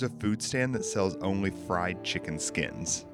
[0.00, 3.04] there's a food stand that sells only fried chicken skins.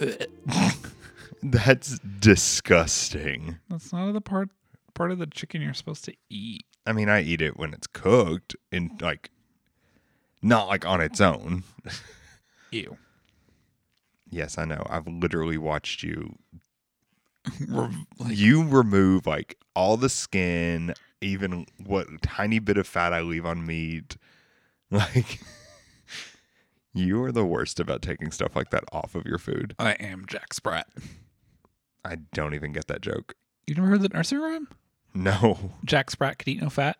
[1.42, 3.58] That's disgusting.
[3.68, 4.50] That's not the part
[4.94, 6.64] part of the chicken you're supposed to eat.
[6.86, 9.30] I mean, I eat it when it's cooked in like
[10.42, 11.64] not like on its own.
[12.70, 12.96] Ew.
[14.30, 14.84] Yes, I know.
[14.88, 16.36] I've literally watched you
[17.68, 17.94] Like,
[18.28, 23.66] you remove like all the skin, even what tiny bit of fat I leave on
[23.66, 24.16] meat.
[24.90, 25.40] Like
[26.98, 29.74] you are the worst about taking stuff like that off of your food.
[29.78, 30.88] I am Jack Sprat.
[32.04, 33.34] I don't even get that joke.
[33.66, 34.68] You never heard the nursery rhyme?
[35.14, 35.72] No.
[35.84, 36.96] Jack Sprat could eat no fat.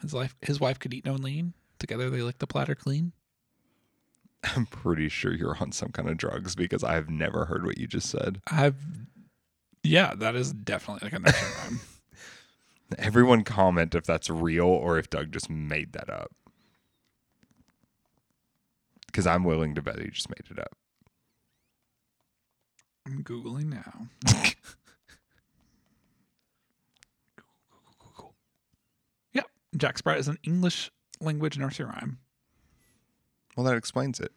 [0.00, 1.54] His life, his wife could eat no lean.
[1.78, 3.12] Together they licked the platter clean.
[4.44, 7.86] I'm pretty sure you're on some kind of drugs because I've never heard what you
[7.86, 8.40] just said.
[8.50, 8.76] I've,
[9.84, 11.80] yeah, that is definitely like a nursery rhyme.
[12.98, 16.32] Everyone comment if that's real or if Doug just made that up.
[19.12, 20.74] Because I'm willing to bet he just made it up.
[23.06, 24.08] I'm googling now.
[29.32, 29.46] Yep,
[29.76, 32.18] Jack Sprat is an English language nursery rhyme.
[33.56, 34.32] Well, that explains it.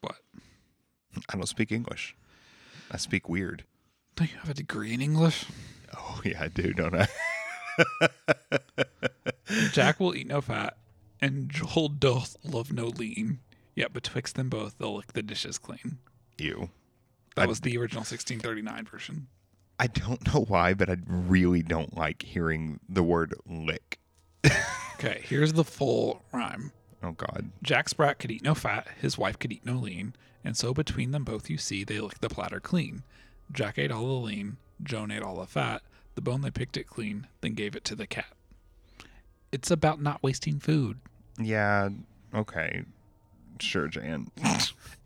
[0.00, 0.16] What?
[1.28, 2.16] I don't speak English.
[2.90, 3.64] I speak weird.
[4.14, 5.44] Don't you have a degree in English?
[5.96, 7.08] Oh, yeah, I do, don't I?
[9.72, 10.76] Jack will eat no fat,
[11.20, 13.40] and Joel doth love no lean.
[13.76, 15.98] Yet betwixt them both, they'll lick the dishes clean.
[16.38, 16.70] you.
[17.36, 19.28] That I- was the original 1639 version.
[19.78, 23.98] I don't know why, but I really don't like hearing the word lick.
[24.94, 26.72] Okay, here's the full rhyme.
[27.02, 27.50] Oh, God.
[27.62, 31.10] Jack Sprat could eat no fat, his wife could eat no lean, and so between
[31.10, 33.02] them both you see they lick the platter clean.
[33.52, 35.82] Jack ate all the lean, Joan ate all the fat,
[36.14, 38.32] the bone they picked it clean, then gave it to the cat.
[39.52, 40.98] It's about not wasting food.
[41.38, 41.90] Yeah,
[42.34, 42.84] okay.
[43.62, 44.28] Sure, Jan.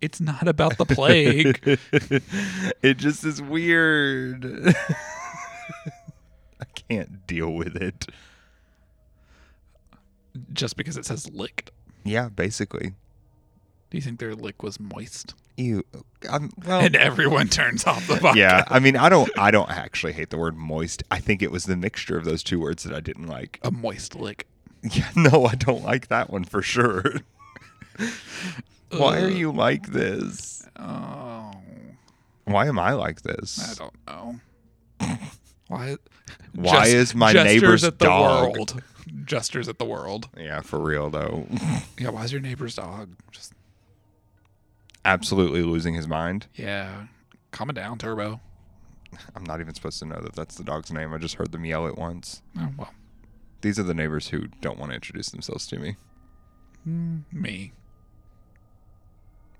[0.00, 1.58] It's not about the plague.
[2.82, 4.44] it just is weird.
[6.60, 8.06] I can't deal with it.
[10.52, 11.70] just because it says licked.
[12.04, 12.94] Yeah, basically.
[13.90, 15.34] Do you think their lick was moist?
[15.56, 15.84] Ew.
[16.30, 18.36] I'm, well, And everyone turns off the podcast.
[18.36, 18.64] yeah.
[18.68, 19.30] I mean, I don't.
[19.38, 21.02] I don't actually hate the word moist.
[21.10, 23.58] I think it was the mixture of those two words that I didn't like.
[23.62, 24.46] A moist lick.
[24.82, 27.16] Yeah, no, I don't like that one for sure.
[28.90, 30.66] Why are uh, you like this?
[30.78, 31.52] Oh,
[32.44, 33.58] Why am I like this?
[33.62, 33.78] I this?
[33.78, 34.40] don't know.
[35.68, 35.96] Why?
[36.54, 38.52] Why Gest- is my gestures neighbor's at the dog?
[38.56, 38.82] world?
[39.24, 40.28] Gestures at the world.
[40.36, 41.46] Yeah, for real though.
[41.98, 42.08] Yeah.
[42.10, 43.52] Why is your neighbor's dog just?
[45.04, 46.46] Absolutely losing his mind.
[46.54, 47.06] Yeah.
[47.52, 48.40] Calm it down, Turbo.
[49.34, 51.12] I'm not even supposed to know that that's the dog's name.
[51.12, 52.42] I just heard them yell it once.
[52.58, 52.92] Oh well,
[53.60, 55.96] These are the neighbors who don't want to introduce themselves to me.
[56.88, 57.72] Mm, me,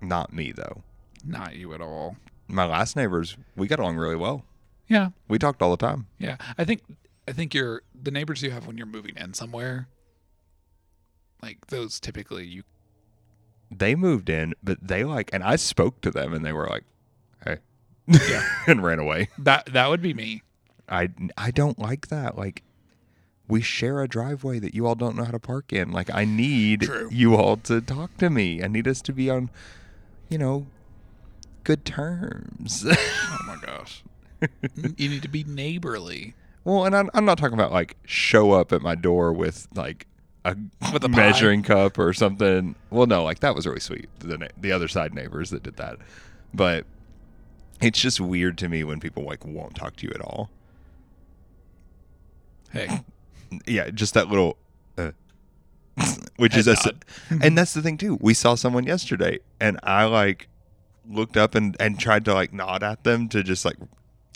[0.01, 0.83] Not me though.
[1.25, 2.17] not you at all.
[2.47, 4.43] My last neighbors, we got along really well.
[4.87, 5.09] Yeah.
[5.29, 6.07] We talked all the time.
[6.19, 6.35] Yeah.
[6.57, 6.81] I think.
[7.27, 9.87] I think you're the neighbors you have when you're moving in somewhere.
[11.41, 12.63] Like those, typically you.
[13.69, 16.83] They moved in, but they like, and I spoke to them, and they were like,
[17.45, 17.57] "Hey,"
[18.07, 18.43] Yeah.
[18.67, 19.29] and ran away.
[19.37, 20.41] That that would be me.
[20.89, 22.37] I I don't like that.
[22.37, 22.63] Like,
[23.47, 25.91] we share a driveway that you all don't know how to park in.
[25.91, 27.07] Like, I need True.
[27.11, 28.61] you all to talk to me.
[28.61, 29.49] I need us to be on,
[30.31, 30.65] you know,
[31.63, 32.85] good terms.
[33.33, 34.03] Oh my gosh.
[34.97, 36.33] you need to be neighborly.
[36.63, 40.07] well, and I'm, I'm not talking about like show up at my door with like
[40.45, 40.55] a
[40.93, 42.75] With a measuring cup or something.
[42.89, 44.09] Well, no, like that was really sweet.
[44.19, 45.97] The na- the other side neighbors that did that,
[46.53, 46.85] but
[47.81, 50.49] it's just weird to me when people like won't talk to you at all.
[52.71, 53.01] Hey,
[53.67, 54.57] yeah, just that little,
[56.37, 56.93] which Head is a,
[57.41, 58.17] and that's the thing too.
[58.21, 60.47] We saw someone yesterday, and I like
[61.09, 63.77] looked up and and tried to like nod at them to just like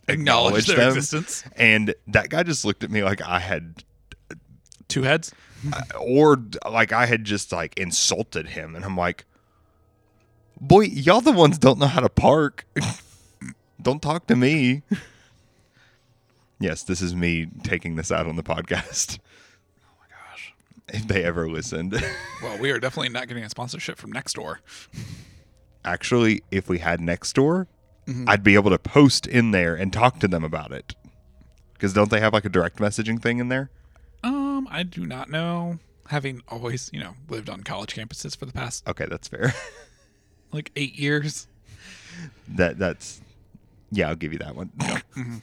[0.07, 1.43] acknowledge acknowledge their them, existence.
[1.55, 3.83] and that guy just looked at me like I had,
[4.31, 4.35] uh,
[4.87, 5.33] Two heads.
[5.99, 9.25] or like I had just like insulted him, and I'm like,
[10.59, 12.65] boy, y'all the ones don't know how to park.
[13.81, 14.83] don't talk to me.
[16.59, 19.19] yes, this is me taking this out on the podcast.
[20.89, 22.01] If they ever listened.
[22.43, 24.57] Well, we are definitely not getting a sponsorship from Nextdoor.
[25.83, 27.67] actually, if we had next door,
[28.27, 30.93] I'd be able to post in there and talk to them about it.
[31.73, 33.71] Because don't they have like a direct messaging thing in there?
[34.23, 35.79] Um, I do not know.
[36.09, 39.55] Having always, you know, lived on college campuses for the past Okay, that's fair.
[40.51, 41.47] like eight years.
[42.47, 43.21] that that's
[43.91, 44.71] yeah, I'll give you that one.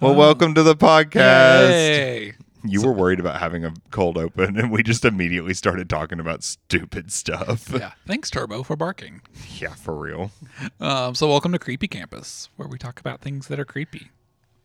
[0.00, 1.68] Well, welcome to the podcast.
[1.68, 2.32] Hey.
[2.64, 6.42] You were worried about having a cold open, and we just immediately started talking about
[6.42, 7.70] stupid stuff.
[7.70, 7.92] Yeah.
[8.06, 9.20] Thanks, Turbo, for barking.
[9.58, 10.32] Yeah, for real.
[10.80, 14.10] Um, so welcome to Creepy Campus, where we talk about things that are creepy.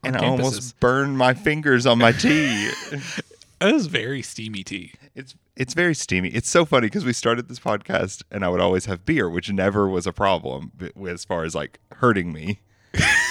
[0.03, 0.29] And I campuses.
[0.29, 2.71] almost burned my fingers on my tea.
[3.59, 4.93] That is very steamy tea.
[5.15, 6.29] it's it's very steamy.
[6.29, 9.51] It's so funny because we started this podcast, and I would always have beer, which
[9.51, 10.71] never was a problem
[11.07, 12.59] as far as like hurting me.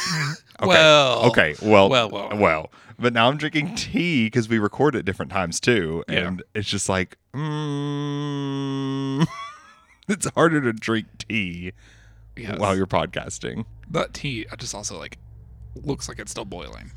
[0.59, 0.69] Okay.
[0.69, 1.55] Well, Okay.
[1.61, 1.91] Well.
[1.91, 2.71] well, well, well.
[2.99, 6.21] But now I'm drinking tea because we record at different times too, Yeah.
[6.29, 9.27] and it's just like, mm,
[10.09, 11.73] it's harder to drink tea
[12.37, 12.59] Yes.
[12.59, 13.67] while you're podcasting.
[13.91, 15.19] that tea, I just also like
[15.75, 16.91] looks like it's still boiling.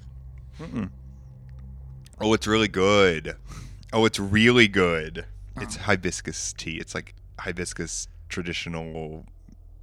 [2.21, 3.35] Oh, it's really good.
[3.93, 5.25] Oh, it's really good.
[5.57, 6.77] It's hibiscus tea.
[6.77, 9.25] It's like hibiscus traditional.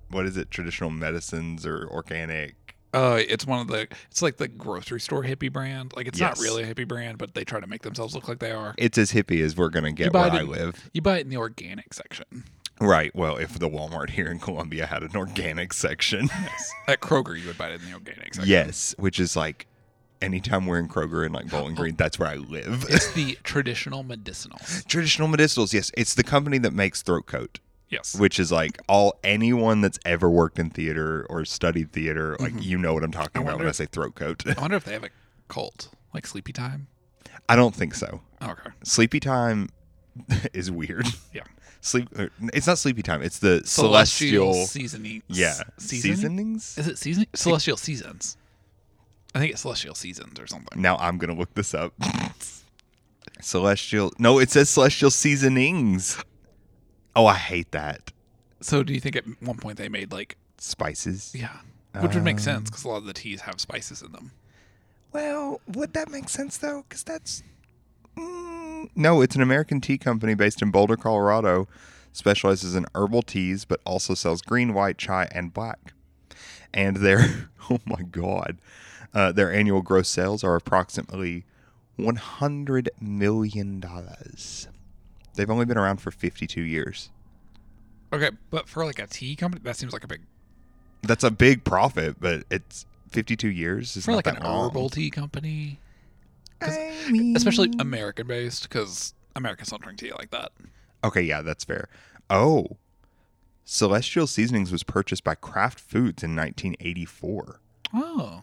[0.08, 0.50] What is it?
[0.50, 2.65] Traditional medicines or organic?
[2.96, 3.86] Uh, it's one of the.
[4.10, 5.92] It's like the grocery store hippie brand.
[5.94, 8.38] Like it's not really a hippie brand, but they try to make themselves look like
[8.38, 8.74] they are.
[8.78, 10.88] It's as hippie as we're gonna get where it I in- live.
[10.94, 12.44] You buy it in the organic section.
[12.80, 13.14] Right.
[13.14, 16.28] Well, if the Walmart here in Columbia had an organic section.
[16.88, 18.50] At Kroger, you would buy it in the organic section.
[18.50, 19.66] yes, which is like
[20.22, 22.84] anytime we're in Kroger and like Bowling Green, that's where I live.
[22.88, 24.86] It's the traditional medicinals.
[24.86, 25.72] Traditional medicinals.
[25.72, 27.60] Yes, it's the company that makes throat coat.
[27.88, 28.16] Yes.
[28.18, 32.76] which is like all anyone that's ever worked in theater or studied theater, like you
[32.78, 34.42] know what I'm talking about when I say throat coat.
[34.46, 35.10] I wonder if they have a
[35.48, 36.88] cult like Sleepy Time.
[37.48, 38.22] I don't think so.
[38.42, 38.70] Okay.
[38.82, 39.68] Sleepy time
[40.52, 41.06] is weird.
[41.32, 41.42] Yeah.
[41.80, 42.08] Sleep.
[42.18, 43.22] uh, It's not sleepy time.
[43.22, 44.52] It's the celestial.
[44.54, 45.22] seasonings.
[45.28, 45.54] yeah.
[45.78, 46.16] Seasoning?
[46.16, 46.78] Seasonings.
[46.78, 47.28] Is it seasoning?
[47.34, 48.36] Celestial seasons.
[49.32, 50.80] I think it's celestial seasons or something.
[50.82, 51.92] Now I'm gonna look this up.
[53.40, 54.12] celestial.
[54.18, 56.18] No, it says celestial seasonings.
[57.16, 58.12] Oh, I hate that.
[58.60, 61.34] So do you think at one point they made like Spices.
[61.38, 61.58] yeah,
[62.00, 64.32] which would make sense because a lot of the teas have spices in them.
[65.12, 66.84] Well, would that make sense though?
[66.88, 67.42] Because that's
[68.16, 71.68] mm, no, it's an American tea company based in Boulder, Colorado.
[72.12, 75.92] Specializes in herbal teas, but also sells green, white, chai, and black.
[76.72, 78.56] And their oh my god,
[79.12, 81.44] uh, their annual gross sales are approximately
[81.96, 84.68] one hundred million dollars.
[85.36, 87.10] They've only been around for fifty-two years.
[88.12, 90.22] Okay, but for like a tea company, that seems like a big
[91.02, 93.96] That's a big profit, but it's fifty-two years.
[93.96, 94.68] Is for not like an long.
[94.70, 95.78] herbal tea company,
[96.60, 100.52] I mean- especially American based because Americans don't drink tea like that.
[101.04, 101.88] Okay, yeah, that's fair.
[102.30, 102.76] Oh,
[103.64, 107.60] Celestial Seasonings was purchased by Kraft Foods in 1984.
[107.94, 108.42] Oh,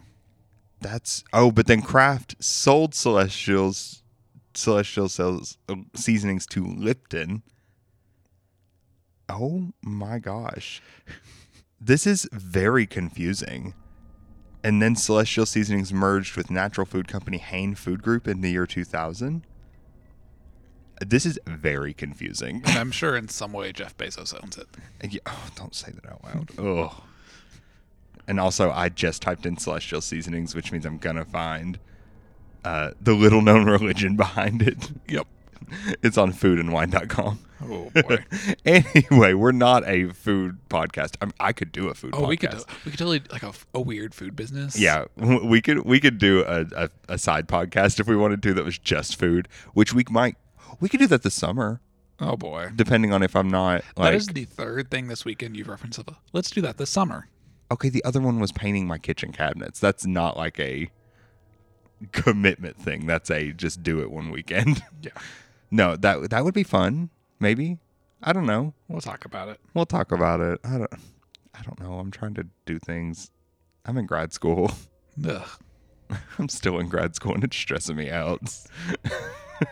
[0.81, 4.02] That's oh, but then Kraft sold Celestial's
[4.53, 7.43] Celestial sells uh, seasonings to Lipton.
[9.29, 10.81] Oh my gosh,
[11.79, 13.73] this is very confusing.
[14.63, 18.65] And then Celestial Seasonings merged with natural food company Hain Food Group in the year
[18.65, 19.45] 2000.
[21.05, 22.61] This is very confusing.
[22.65, 24.67] and I'm sure in some way Jeff Bezos owns it.
[25.09, 26.49] Yeah, oh, don't say that out loud.
[26.57, 27.03] Oh.
[28.25, 31.77] And also, I just typed in celestial seasonings, which means I'm gonna find
[32.63, 34.91] uh, the little known religion behind it.
[35.07, 35.27] Yep.
[36.03, 37.39] It's on foodandwine.com.
[37.65, 38.17] Oh boy.
[38.65, 41.15] anyway, we're not a food podcast.
[41.21, 42.27] I, mean, I could do a food Oh, podcast.
[42.27, 42.53] we could
[42.85, 43.43] we could totally like
[43.73, 44.77] a weird food business.
[44.77, 48.53] yeah, we could we could do a, a, a side podcast if we wanted to
[48.53, 50.35] that was just food, which we might
[50.81, 51.79] we could do that this summer,
[52.19, 52.69] Oh boy.
[52.75, 56.01] depending on if I'm not like that is the third thing this weekend you've referenced.
[56.33, 57.29] Let's do that this summer.
[57.71, 59.79] Okay, the other one was painting my kitchen cabinets.
[59.79, 60.89] That's not like a
[62.11, 63.05] commitment thing.
[63.05, 64.83] That's a just do it one weekend.
[65.01, 65.11] Yeah.
[65.71, 67.09] No, that that would be fun.
[67.39, 67.79] Maybe.
[68.21, 68.73] I don't know.
[68.87, 69.59] We'll talk about it.
[69.73, 70.59] We'll talk about it.
[70.63, 70.93] I don't
[71.53, 71.99] I don't know.
[71.99, 73.31] I'm trying to do things.
[73.85, 74.71] I'm in grad school.
[75.27, 75.49] Ugh.
[76.37, 78.39] I'm still in grad school and it's stressing me out.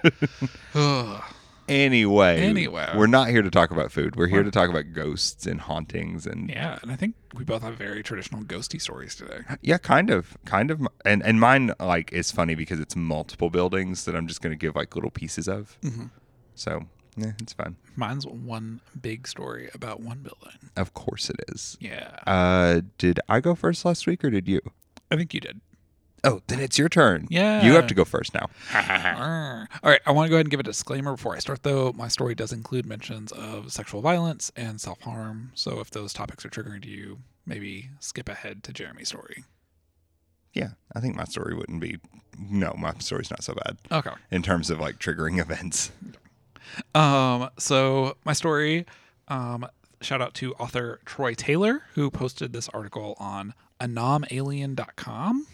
[0.75, 1.23] Ugh.
[1.72, 2.92] Anyway, Anyway.
[2.96, 4.16] we're not here to talk about food.
[4.18, 7.62] We're here to talk about ghosts and hauntings and Yeah, and I think we both
[7.63, 9.42] have very traditional ghosty stories today.
[9.62, 14.04] Yeah, kind of, kind of, and and mine like is funny because it's multiple buildings
[14.06, 15.78] that I'm just gonna give like little pieces of.
[15.82, 16.08] Mm-hmm.
[16.56, 17.78] So yeah, it's fun.
[17.96, 20.58] Mine's one big story about one building.
[20.75, 21.78] Of course it is.
[21.80, 24.60] Yeah, Uh, did I go first last week or did you?
[25.10, 25.62] I think you did.
[26.24, 27.25] Oh, then it's your turn.
[27.32, 27.63] Yeah.
[27.66, 28.48] you have to go first now.
[28.74, 31.92] All right, I want to go ahead and give a disclaimer before I start, though.
[31.94, 35.51] My story does include mentions of sexual violence and self harm.
[35.56, 39.46] So if those topics are triggering to you, maybe skip ahead to Jeremy's story.
[40.54, 41.98] Yeah, I think my story wouldn't be.
[42.38, 44.12] No, my story's not so bad Okay.
[44.30, 45.92] in terms of like triggering events.
[46.94, 48.86] Um, so my story,
[49.28, 49.66] um,
[50.01, 55.48] shout out to author Troy Taylor, who posted this article on anomalien.com.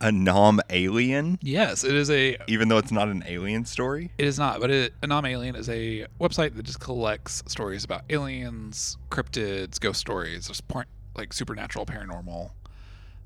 [0.00, 4.12] A nom alien, Yes, it is a even though it's not an alien story.
[4.16, 8.02] It is not, but it, Anom Alien is a website that just collects stories about
[8.08, 10.86] aliens, cryptids, ghost stories, just point,
[11.16, 12.50] like supernatural, paranormal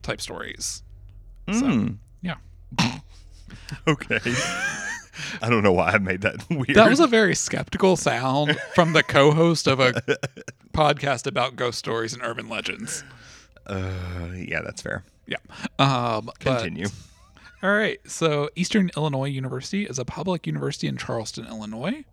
[0.02, 0.82] type stories.
[1.50, 1.96] So, Mm.
[2.22, 2.36] yeah.
[3.86, 4.18] Okay.
[5.42, 6.74] I don't know why I made that weird.
[6.74, 9.92] That was a very skeptical sound from the co host of a
[10.72, 13.04] podcast about ghost stories and urban legends.
[13.66, 15.04] uh, yeah, that's fair.
[15.26, 15.36] Yeah.
[15.78, 16.86] Um, but- Continue.
[17.62, 18.00] all right.
[18.10, 22.04] So, Eastern Illinois University is a public university in Charleston, Illinois.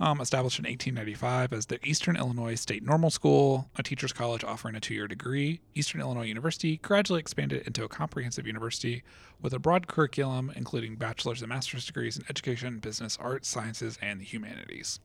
[0.00, 4.74] Um, established in 1895 as the Eastern Illinois State Normal School, a teacher's college offering
[4.74, 9.04] a two year degree, Eastern Illinois University gradually expanded into a comprehensive university
[9.40, 14.20] with a broad curriculum including bachelor's and master's degrees in education, business, arts, sciences, and
[14.20, 14.98] the humanities.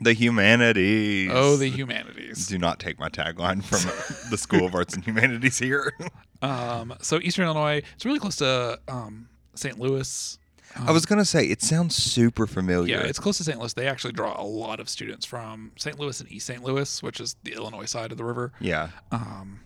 [0.00, 1.30] The humanities.
[1.32, 2.46] Oh, the humanities.
[2.46, 5.94] Do not take my tagline from the School of Arts and Humanities here.
[6.40, 9.76] Um, so, Eastern Illinois, it's really close to um, St.
[9.76, 10.38] Louis.
[10.76, 12.96] I was gonna say it sounds super familiar.
[12.96, 13.58] Yeah, it's close to St.
[13.58, 13.72] Louis.
[13.74, 15.98] They actually draw a lot of students from St.
[15.98, 16.62] Louis and East St.
[16.62, 18.52] Louis, which is the Illinois side of the river.
[18.60, 18.90] yeah.
[19.10, 19.62] Um,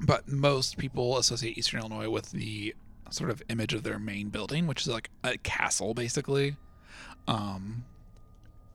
[0.00, 2.74] but most people associate Eastern Illinois with the
[3.10, 6.56] sort of image of their main building, which is like a castle, basically.
[7.28, 7.84] Um,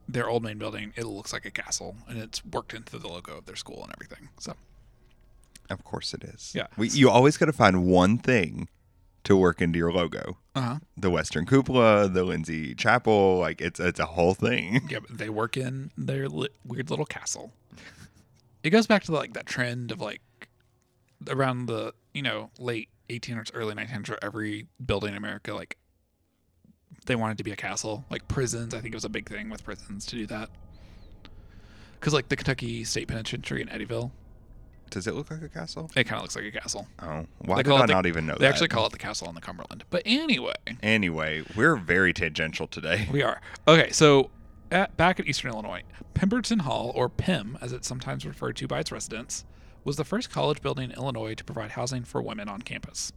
[0.08, 3.38] their old main building, it looks like a castle, and it's worked into the logo
[3.38, 4.30] of their school and everything.
[4.40, 4.54] So,
[5.70, 6.52] Of course it is.
[6.56, 6.68] Yeah.
[6.78, 8.70] We, you always got to find one thing
[9.24, 10.38] to work into your logo.
[10.54, 10.78] uh-huh.
[10.96, 14.82] The Western Cupola, the Lindsay Chapel, like it's it's a whole thing.
[14.90, 17.52] yeah, but they work in their li- weird little castle.
[18.64, 20.22] It goes back to like that trend of like
[21.28, 24.16] around the you know late 1800s, early 1900s.
[24.22, 25.78] Every building in America like
[27.06, 28.06] they wanted to be a castle.
[28.10, 30.50] Like prisons, I think it was a big thing with prisons to do that.
[32.00, 34.12] Because like the Kentucky State Penitentiary in Eddyville,
[34.92, 35.90] Does it look like a castle?
[35.96, 36.88] it kind of looks like a castle.
[37.02, 38.40] Oh, why They did call I it the- not even know that?
[38.40, 38.50] They that?
[38.54, 39.84] actually call it the castle on the Cumberland.
[39.90, 43.08] But anyway, Anyway, we're very tangential today.
[43.12, 43.42] We are.
[43.68, 44.30] Okay, so
[44.72, 45.82] at, back at Eastern Illinois,
[46.14, 49.46] Pemberton Hall, or Pem as it's sometimes referred to by its residents,
[49.84, 53.12] was the first college building in Illinois to provide housing for women on campus.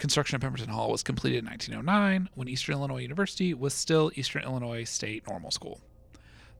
[0.00, 4.42] Construction of Pemberton Hall was completed in 1909 when Eastern Illinois University was still Eastern
[4.42, 5.78] Illinois State Normal School.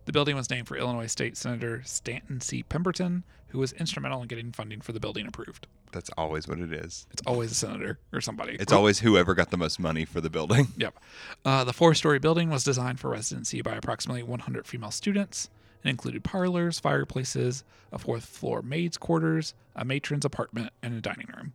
[0.05, 2.63] The building was named for Illinois State Senator Stanton C.
[2.63, 5.67] Pemberton, who was instrumental in getting funding for the building approved.
[5.91, 7.07] That's always what it is.
[7.13, 8.59] It's always a senator or somebody.
[8.61, 10.69] It's always whoever got the most money for the building.
[10.77, 10.99] Yep.
[11.43, 15.49] Uh, the four story building was designed for residency by approximately 100 female students
[15.83, 21.29] and included parlors, fireplaces, a fourth floor maid's quarters, a matron's apartment, and a dining
[21.35, 21.55] room.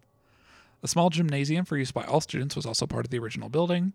[0.86, 3.94] A small gymnasium for use by all students was also part of the original building.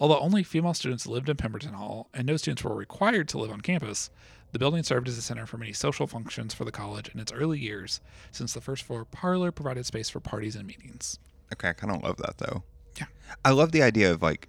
[0.00, 3.52] Although only female students lived in Pemberton Hall and no students were required to live
[3.52, 4.10] on campus,
[4.50, 7.30] the building served as a center for many social functions for the college in its
[7.30, 8.00] early years,
[8.32, 11.20] since the first floor parlor provided space for parties and meetings.
[11.52, 12.64] Okay, I kind of love that though.
[12.98, 13.06] Yeah.
[13.44, 14.48] I love the idea of like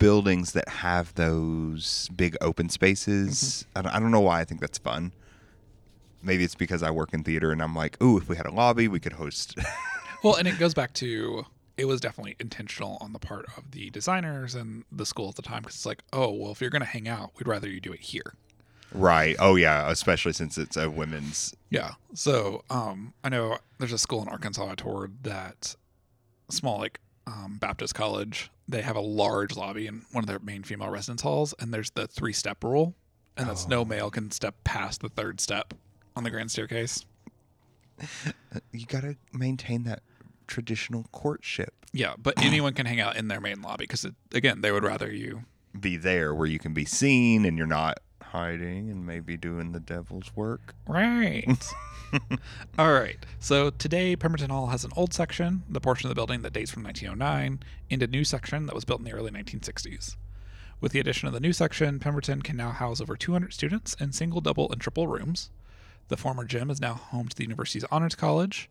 [0.00, 3.64] buildings that have those big open spaces.
[3.68, 3.78] Mm-hmm.
[3.78, 5.12] I, don't, I don't know why I think that's fun.
[6.24, 8.50] Maybe it's because I work in theater and I'm like, ooh, if we had a
[8.52, 9.56] lobby, we could host.
[10.22, 11.44] Well, and it goes back to
[11.76, 15.42] it was definitely intentional on the part of the designers and the school at the
[15.42, 17.80] time because it's like, oh, well, if you're going to hang out, we'd rather you
[17.80, 18.34] do it here.
[18.92, 19.36] right.
[19.38, 19.88] Oh, yeah.
[19.90, 21.54] Especially since it's a women's.
[21.70, 21.92] Yeah.
[22.14, 25.76] So, um, I know there's a school in Arkansas I toured that
[26.50, 26.98] small like
[27.28, 28.50] um, Baptist college.
[28.66, 31.90] They have a large lobby in one of their main female residence halls, and there's
[31.90, 32.94] the three step rule,
[33.36, 35.74] and that's no male can step past the third step
[36.16, 37.04] on the grand staircase.
[38.72, 40.02] You got to maintain that
[40.46, 41.74] traditional courtship.
[41.92, 45.10] Yeah, but anyone can hang out in their main lobby because again, they would rather
[45.12, 45.44] you
[45.78, 49.80] Be there where you can be seen and you're not hiding and maybe doing the
[49.80, 50.74] devil's work.
[50.86, 51.46] Right.
[52.78, 53.18] All right.
[53.38, 56.70] So today, Pemberton Hall has an old section, the portion of the building that dates
[56.70, 60.16] from 1909, and a new section that was built in the early 1960s.
[60.80, 64.12] With the addition of the new section, Pemberton can now house over 200 students in
[64.12, 65.50] single, double, and triple rooms.
[66.08, 68.68] The former gym is now home to the university's honors college.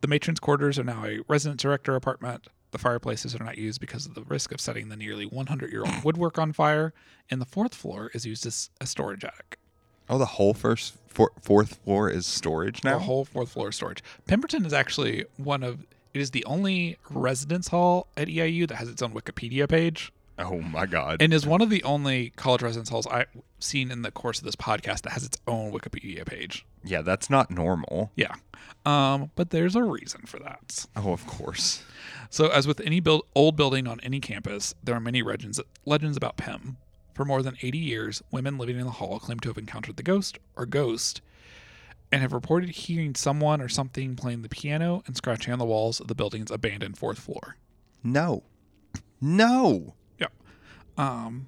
[0.00, 2.46] The matron's quarters are now a resident director apartment.
[2.70, 5.84] The fireplaces are not used because of the risk of setting the nearly 100 year
[5.84, 6.94] old woodwork on fire.
[7.30, 9.58] And the fourth floor is used as a storage attic.
[10.08, 12.98] Oh, the whole first fourth floor is storage now.
[12.98, 14.02] The whole fourth floor is storage.
[14.26, 18.88] Pemberton is actually one of it is the only residence hall at EIU that has
[18.88, 21.20] its own Wikipedia page, oh my god.
[21.20, 23.26] and is one of the only college residence halls I've
[23.58, 26.64] seen in the course of this podcast that has its own Wikipedia page.
[26.84, 28.10] yeah, that's not normal.
[28.16, 28.34] Yeah,
[28.86, 30.86] um, but there's a reason for that.
[30.96, 31.82] Oh, of course.
[32.30, 36.16] So, as with any build, old building on any campus, there are many legends legends
[36.16, 36.76] about Pem.
[37.14, 40.02] For more than 80 years, women living in the hall claim to have encountered the
[40.02, 41.20] ghost or ghost
[42.12, 46.00] and have reported hearing someone or something playing the piano and scratching on the walls
[46.00, 47.56] of the building's abandoned fourth floor.
[48.02, 48.44] No.
[49.20, 49.94] No.
[51.00, 51.46] Um,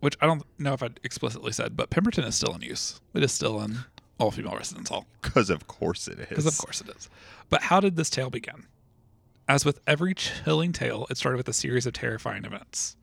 [0.00, 3.00] which I don't know if I explicitly said, but Pemberton is still in use.
[3.12, 3.80] It is still in
[4.18, 5.06] all female residence hall.
[5.20, 6.28] Because of course it is.
[6.28, 7.10] Because of course it is.
[7.50, 8.64] But how did this tale begin?
[9.46, 12.96] As with every chilling tale, it started with a series of terrifying events.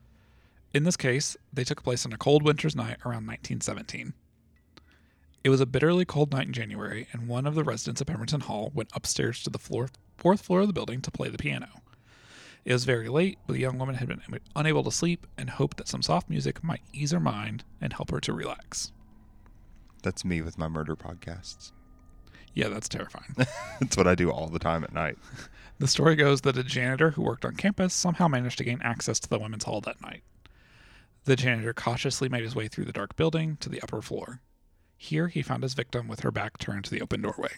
[0.74, 4.12] In this case, they took place on a cold winter's night around 1917.
[5.44, 8.40] It was a bitterly cold night in January, and one of the residents of Pemberton
[8.40, 11.68] Hall went upstairs to the floor, fourth floor of the building to play the piano.
[12.64, 14.22] It was very late, but the young woman had been
[14.54, 18.10] unable to sleep and hoped that some soft music might ease her mind and help
[18.10, 18.92] her to relax.
[20.02, 21.72] That's me with my murder podcasts.
[22.54, 23.34] Yeah, that's terrifying.
[23.80, 25.16] That's what I do all the time at night.
[25.78, 29.18] the story goes that a janitor who worked on campus somehow managed to gain access
[29.20, 30.22] to the women's hall that night.
[31.24, 34.42] The janitor cautiously made his way through the dark building to the upper floor.
[34.98, 37.52] Here, he found his victim with her back turned to the open doorway.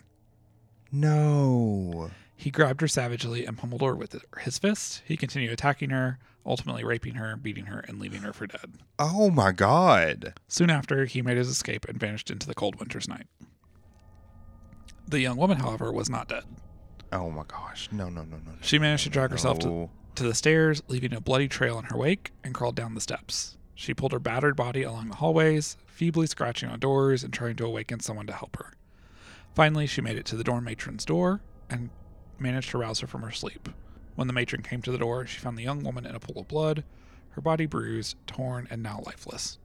[0.93, 2.13] No.
[2.37, 5.03] He grabbed her savagely and pummeled her with his fist.
[5.07, 8.73] He continued attacking her, ultimately raping her, beating her, and leaving her for dead.
[8.99, 10.35] Oh my god.
[10.49, 13.27] Soon after, he made his escape and vanished into the cold winter's night.
[15.07, 16.45] The young woman, however, was not dead.
[17.13, 17.89] Oh my gosh.
[17.93, 18.53] No, no, no, no.
[18.53, 18.59] no.
[18.61, 21.97] She managed to drag herself to, to the stairs, leaving a bloody trail in her
[21.97, 23.57] wake, and crawled down the steps.
[23.75, 27.67] She pulled her battered body along the hallways, feebly scratching on doors and trying to
[27.67, 28.73] awaken someone to help her.
[29.55, 31.91] Finally, she made it to the dorm matron's door and
[32.41, 33.69] managed to rouse her from her sleep.
[34.15, 36.41] When the matron came to the door, she found the young woman in a pool
[36.41, 36.85] of blood,
[37.31, 39.59] her body bruised, torn, and now lifeless.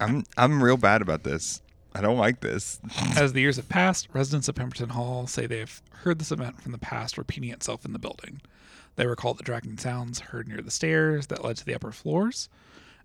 [0.00, 1.62] I'm I'm real bad about this.
[1.94, 2.80] I don't like this.
[3.16, 6.60] As the years have passed, residents of Pemberton Hall say they have heard this event
[6.60, 8.40] from the past repeating itself in the building.
[8.96, 12.48] They recall the dragging sounds heard near the stairs that led to the upper floors,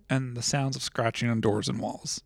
[0.08, 2.22] and the sounds of scratching on doors and walls.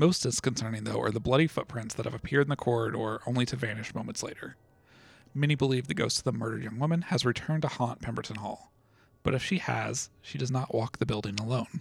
[0.00, 3.56] Most disconcerting, though, are the bloody footprints that have appeared in the corridor only to
[3.56, 4.54] vanish moments later.
[5.34, 8.70] Many believe the ghost of the murdered young woman has returned to haunt Pemberton Hall.
[9.24, 11.80] But if she has, she does not walk the building alone.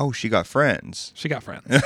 [0.00, 1.12] Oh, she got friends.
[1.14, 1.82] She got friends.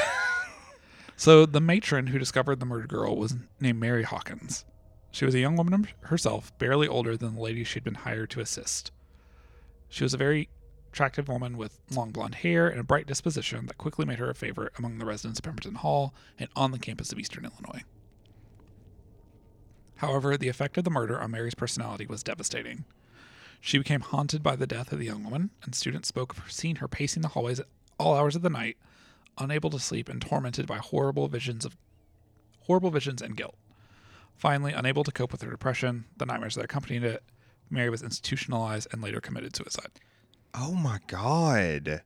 [1.16, 4.64] so the matron who discovered the murdered girl was named Mary Hawkins.
[5.11, 8.40] She was a young woman herself, barely older than the lady she'd been hired to
[8.40, 8.92] assist.
[9.88, 10.48] She was a very
[10.92, 14.35] attractive woman with long blonde hair and a bright disposition that quickly made her a
[14.35, 17.83] favorite among the residents of Pemberton Hall and on the campus of Eastern Illinois.
[19.96, 22.85] However, the effect of the murder on Mary's personality was devastating.
[23.61, 26.77] She became haunted by the death of the young woman, and students spoke of seeing
[26.77, 27.66] her pacing the hallways at
[27.98, 28.77] all hours of the night,
[29.38, 31.77] unable to sleep and tormented by horrible visions of
[32.61, 33.57] horrible visions and guilt.
[34.37, 37.24] Finally, unable to cope with her depression, the nightmares that accompanied it,
[37.70, 39.90] Mary was institutionalized and later committed suicide.
[40.61, 42.03] Oh my god.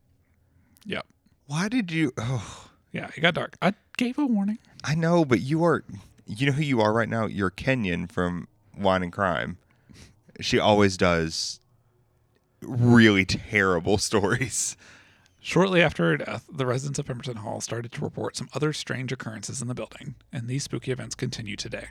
[0.85, 1.07] Yep.
[1.47, 3.57] Why did you Oh, Yeah, it got dark.
[3.63, 4.59] I gave a warning.
[4.85, 5.85] I know, but you are
[6.27, 7.27] you know who you are right now?
[7.27, 9.59] You're Kennedy from Wine and Crime.
[10.41, 11.61] She always does
[12.61, 14.77] really terrible stories.
[15.41, 19.11] Shortly after her death, the residents of Pemberton Hall started to report some other strange
[19.11, 21.89] occurrences in the building, and these spooky events continue today.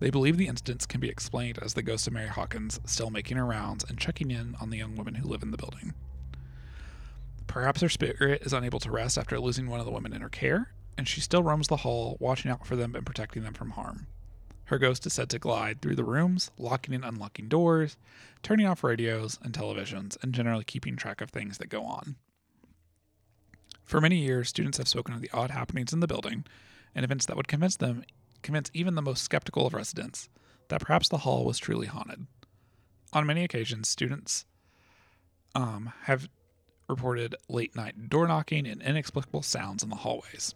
[0.00, 3.36] They believe the incidents can be explained as the ghost of Mary Hawkins still making
[3.36, 5.92] her rounds and checking in on the young women who live in the building.
[7.46, 10.30] Perhaps her spirit is unable to rest after losing one of the women in her
[10.30, 13.70] care, and she still roams the hall, watching out for them and protecting them from
[13.70, 14.06] harm.
[14.64, 17.96] Her ghost is said to glide through the rooms, locking and unlocking doors,
[18.42, 22.16] turning off radios and televisions, and generally keeping track of things that go on.
[23.84, 26.46] For many years, students have spoken of the odd happenings in the building
[26.94, 28.04] and events that would convince them,
[28.42, 30.28] convince even the most skeptical of residents,
[30.68, 32.26] that perhaps the hall was truly haunted.
[33.12, 34.44] On many occasions, students
[35.54, 36.28] um, have
[36.88, 40.54] reported late night door knocking and inexplicable sounds in the hallways.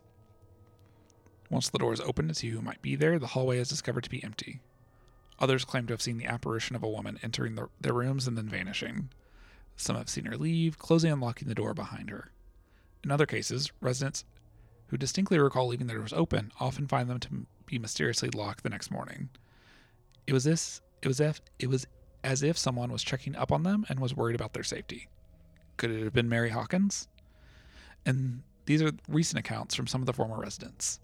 [1.50, 4.10] Once the doors open to see who might be there, the hallway is discovered to
[4.10, 4.60] be empty.
[5.38, 8.36] Others claim to have seen the apparition of a woman entering the, their rooms and
[8.36, 9.10] then vanishing.
[9.76, 12.30] Some have seen her leave, closing and locking the door behind her.
[13.02, 14.24] In other cases, residents
[14.88, 18.70] who distinctly recall leaving their doors open often find them to be mysteriously locked the
[18.70, 19.28] next morning.
[20.26, 21.86] It was this it was if it was
[22.22, 25.08] as if someone was checking up on them and was worried about their safety.
[25.76, 27.08] Could it have been Mary Hawkins?
[28.06, 31.00] And these are recent accounts from some of the former residents.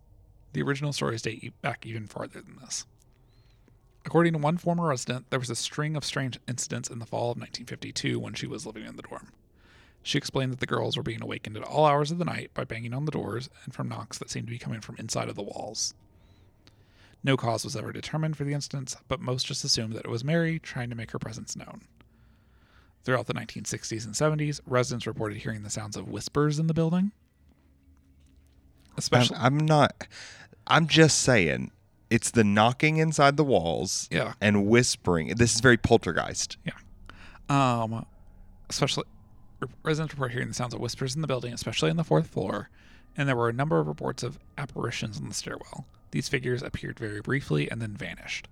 [0.53, 2.87] The original stories date back even farther than this.
[4.07, 7.33] According to one former resident, there was a string of strange incidents in the fall
[7.33, 9.29] of 1952 when she was living in the dorm.
[10.03, 12.65] She explained that the girls were being awakened at all hours of the night by
[12.65, 15.37] banging on the doors and from knocks that seemed to be coming from inside of
[15.37, 15.93] the walls.
[17.23, 20.25] No cause was ever determined for the incidents, but most just assumed that it was
[20.25, 21.83] Mary trying to make her presence known.
[23.05, 27.13] Throughout the 1960s and 70s, residents reported hearing the sounds of whispers in the building.
[28.97, 30.07] Especially, I'm, I'm not.
[30.67, 31.71] I'm just saying.
[32.11, 34.33] It's the knocking inside the walls yeah.
[34.41, 35.29] and whispering.
[35.37, 36.57] This is very poltergeist.
[36.67, 36.73] Yeah.
[37.49, 38.05] Um,
[38.69, 39.05] especially
[39.83, 42.71] residents report hearing the sounds of whispers in the building, especially on the fourth floor,
[43.17, 45.87] and there were a number of reports of apparitions on the stairwell.
[46.11, 48.49] These figures appeared very briefly and then vanished.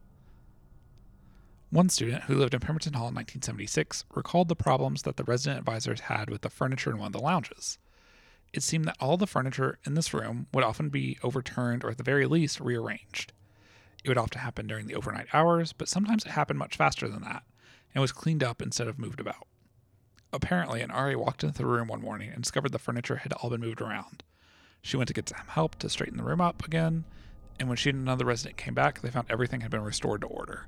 [1.71, 5.59] One student who lived in Pemberton Hall in 1976 recalled the problems that the resident
[5.59, 7.79] advisors had with the furniture in one of the lounges.
[8.55, 11.99] It seemed that all the furniture in this room would often be overturned or at
[11.99, 13.33] the very least rearranged.
[14.03, 17.23] It would often happen during the overnight hours, but sometimes it happened much faster than
[17.23, 17.43] that
[17.95, 19.47] and was cleaned up instead of moved about.
[20.33, 23.51] Apparently, an RA walked into the room one morning and discovered the furniture had all
[23.51, 24.23] been moved around.
[24.83, 27.05] She went to get some help to straighten the room up again,
[27.59, 30.27] and when she and another resident came back, they found everything had been restored to
[30.27, 30.67] order.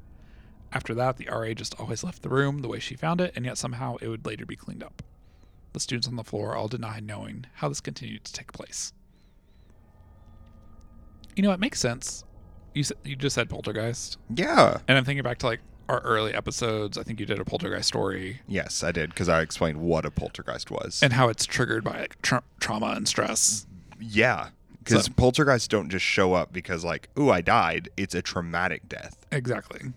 [0.73, 3.45] After that, the RA just always left the room the way she found it, and
[3.45, 5.03] yet somehow it would later be cleaned up.
[5.73, 8.93] The students on the floor all denied knowing how this continued to take place.
[11.37, 12.25] You know, it makes sense.
[12.75, 14.79] You said, you just said poltergeist, Yeah.
[14.87, 16.97] and I'm thinking back to like our early episodes.
[16.97, 20.11] I think you did a poltergeist story Yes, I did because I explained what a
[20.11, 21.01] poltergeist was.
[21.03, 23.67] and how it's triggered by like tra- trauma and stress.
[23.99, 24.51] yeah,
[24.91, 27.89] because So- poltergeists don't just show up because like, ooh, I died.
[27.97, 29.27] It's a traumatic death.
[29.33, 29.93] Exactly.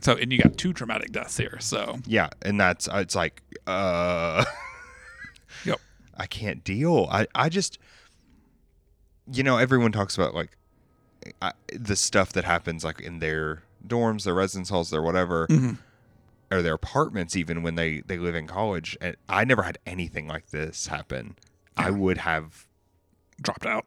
[0.00, 1.56] So, and you got two traumatic deaths here.
[1.60, 4.44] So, Yeah, and that's uh, it's like, uh,
[5.64, 5.80] yep.
[6.16, 7.08] I can't deal.
[7.10, 7.78] I I just,
[9.32, 10.56] you know, everyone talks about like
[11.40, 15.46] I, the stuff that happens like in their dorms, their residence halls, their whatever.
[15.48, 15.78] Mhm.
[16.50, 20.28] Or their apartments, even when they they live in college, and I never had anything
[20.28, 21.36] like this happen.
[21.76, 22.66] I would have
[23.40, 23.86] Dropped out.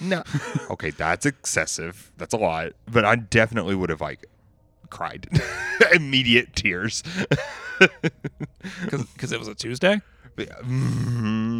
[0.00, 0.22] No.
[0.70, 2.10] okay, that's excessive.
[2.16, 2.72] That's a lot.
[2.90, 4.26] But I definitely would have like
[4.90, 5.28] cried.
[5.94, 7.02] Immediate tears.
[7.78, 10.00] Because it was a Tuesday.
[10.34, 11.52] But, mm,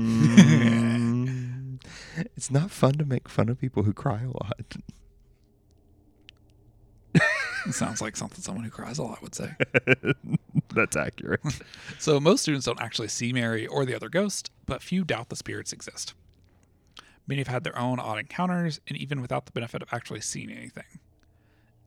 [2.37, 4.77] it's not fun to make fun of people who cry a lot.
[7.67, 9.55] It sounds like something someone who cries a lot would say.
[10.75, 11.41] That's accurate.
[11.99, 15.37] So, most students don't actually see Mary or the other ghost, but few doubt the
[15.37, 16.15] spirits exist.
[17.33, 20.51] Many have had their own odd encounters, and even without the benefit of actually seeing
[20.51, 21.01] anything.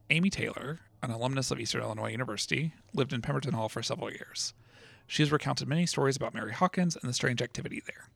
[0.10, 4.56] Amy Taylor, an alumnus of Eastern Illinois University, lived in Pemberton Hall for several years.
[5.06, 8.10] She has recounted many stories about Mary Hawkins and the strange activity there.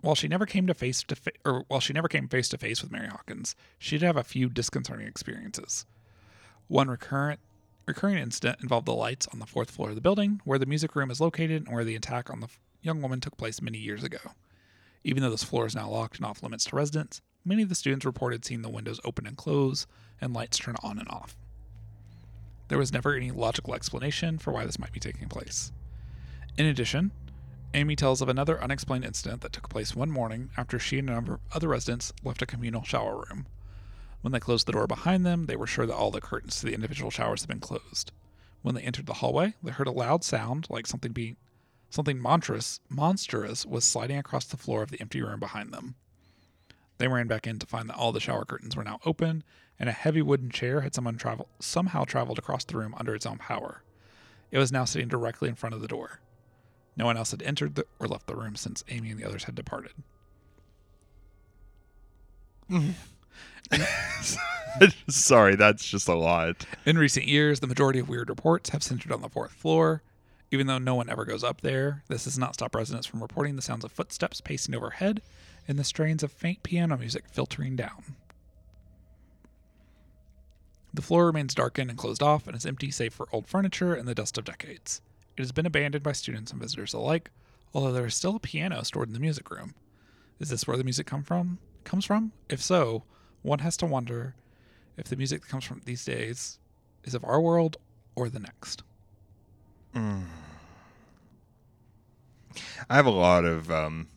[0.00, 2.58] While she never came to face to fa- or while she never came face to
[2.58, 5.86] face with Mary Hawkins, she did have a few disconcerting experiences.
[6.68, 7.40] One recurrent
[7.84, 10.94] recurring incident involved the lights on the fourth floor of the building, where the music
[10.94, 12.48] room is located and where the attack on the
[12.80, 14.20] young woman took place many years ago.
[15.04, 17.74] Even though this floor is now locked and off limits to residents, many of the
[17.74, 19.86] students reported seeing the windows open and close
[20.20, 21.36] and lights turn on and off.
[22.68, 25.70] There was never any logical explanation for why this might be taking place.
[26.56, 27.12] In addition,
[27.74, 31.12] Amy tells of another unexplained incident that took place one morning after she and a
[31.12, 33.46] number of other residents left a communal shower room.
[34.22, 36.66] When they closed the door behind them, they were sure that all the curtains to
[36.66, 38.12] the individual showers had been closed.
[38.62, 41.36] When they entered the hallway, they heard a loud sound like something being
[41.94, 45.94] something monstrous monstrous was sliding across the floor of the empty room behind them.
[46.98, 49.44] They ran back in to find that all the shower curtains were now open
[49.78, 53.26] and a heavy wooden chair had someone travel somehow traveled across the room under its
[53.26, 53.82] own power.
[54.50, 56.20] It was now sitting directly in front of the door.
[56.96, 59.44] No one else had entered the, or left the room since Amy and the others
[59.44, 59.92] had departed.
[65.08, 66.66] Sorry, that's just a lot.
[66.86, 70.02] In recent years, the majority of weird reports have centered on the fourth floor.
[70.54, 73.56] Even though no one ever goes up there, this does not stop residents from reporting
[73.56, 75.20] the sounds of footsteps pacing overhead
[75.66, 78.14] and the strains of faint piano music filtering down.
[80.92, 84.06] The floor remains darkened and closed off and is empty save for old furniture and
[84.06, 85.00] the dust of decades.
[85.36, 87.32] It has been abandoned by students and visitors alike,
[87.74, 89.74] although there is still a piano stored in the music room.
[90.38, 91.58] Is this where the music come from?
[91.82, 92.30] Comes from?
[92.48, 93.02] If so,
[93.42, 94.36] one has to wonder
[94.96, 96.60] if the music that comes from these days
[97.02, 97.76] is of our world
[98.14, 98.84] or the next.
[99.96, 100.26] Mm.
[102.90, 104.08] I have a lot of um,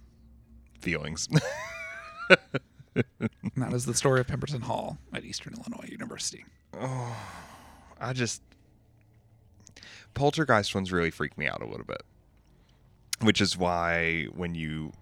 [0.82, 1.28] feelings.
[3.56, 6.45] That is the story of Pemberton Hall at Eastern Illinois University.
[6.73, 7.15] Oh,
[8.02, 8.41] I just
[10.15, 12.02] poltergeist ones really freak me out a little bit,
[13.21, 14.93] which is why when you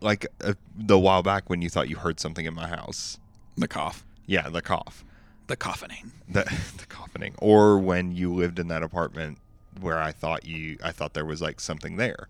[0.00, 3.18] like uh, the while back when you thought you heard something in my house,
[3.56, 5.04] The cough, yeah, the cough,
[5.46, 6.10] the coffining.
[6.28, 6.44] the
[6.78, 9.38] the coughing, or when you lived in that apartment
[9.80, 12.28] where I thought you, I thought there was like something there,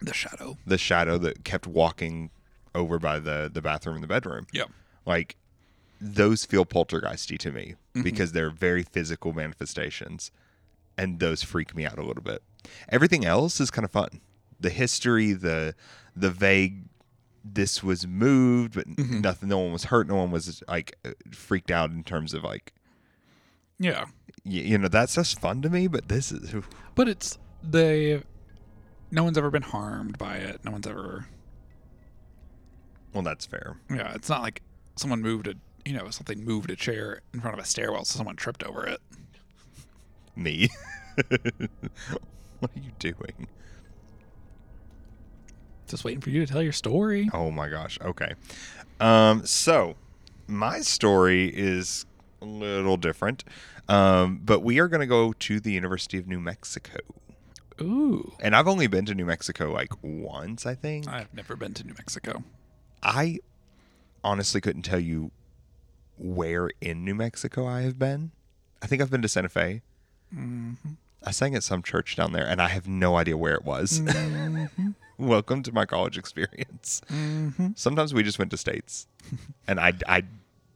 [0.00, 0.56] The shadow.
[0.66, 2.30] the shadow that kept walking
[2.74, 4.46] over by the the bathroom and the bedroom.
[4.52, 4.68] Yep.
[5.06, 5.36] like
[6.00, 10.30] those feel poltergeisty to me because they're very physical manifestations
[10.96, 12.40] and those freak me out a little bit
[12.88, 14.20] everything else is kind of fun
[14.60, 15.74] the history the
[16.14, 16.84] the vague
[17.44, 19.22] this was moved, but Mhm.
[19.22, 19.48] nothing.
[19.48, 20.06] No one was hurt.
[20.06, 22.74] No one was like uh, freaked out in terms of like
[23.78, 24.04] Yeah.
[24.44, 25.86] y- you know that's just fun to me.
[25.86, 26.54] But this is
[26.94, 28.22] But it's they
[29.10, 30.64] no one's ever been harmed by it.
[30.64, 31.26] No one's ever
[33.12, 33.78] well, that's fair.
[33.90, 34.62] yeah, it's not like
[34.96, 38.18] someone moved a you know, something moved a chair in front of a stairwell so
[38.18, 39.00] someone tripped over it.
[40.36, 40.68] Me.
[42.60, 43.48] what are you doing?
[45.86, 47.30] Just waiting for you to tell your story.
[47.32, 47.98] Oh my gosh.
[48.02, 48.34] Okay.
[49.00, 49.96] Um, so
[50.46, 52.04] my story is
[52.42, 53.44] a little different.
[53.88, 56.98] Um, but we are going to go to the University of New Mexico.
[57.80, 58.32] Ooh.
[58.40, 61.08] And I've only been to New Mexico like once, I think.
[61.08, 62.42] I've never been to New Mexico.
[63.02, 63.38] I
[64.24, 65.30] honestly couldn't tell you
[66.18, 68.32] where in New Mexico I have been.
[68.82, 69.82] I think I've been to Santa Fe.
[70.34, 70.90] Mm-hmm.
[71.24, 74.00] I sang at some church down there, and I have no idea where it was.
[74.00, 74.90] Mm-hmm.
[75.18, 77.02] Welcome to my college experience.
[77.10, 77.68] Mm-hmm.
[77.74, 79.08] Sometimes we just went to states,
[79.68, 80.22] and I, I,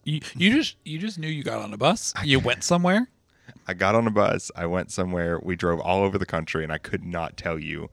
[0.04, 2.12] You, you just you just knew you got on a bus.
[2.24, 3.08] You went somewhere.
[3.66, 4.50] I got on a bus.
[4.56, 5.38] I went somewhere.
[5.40, 7.90] We drove all over the country, and I could not tell you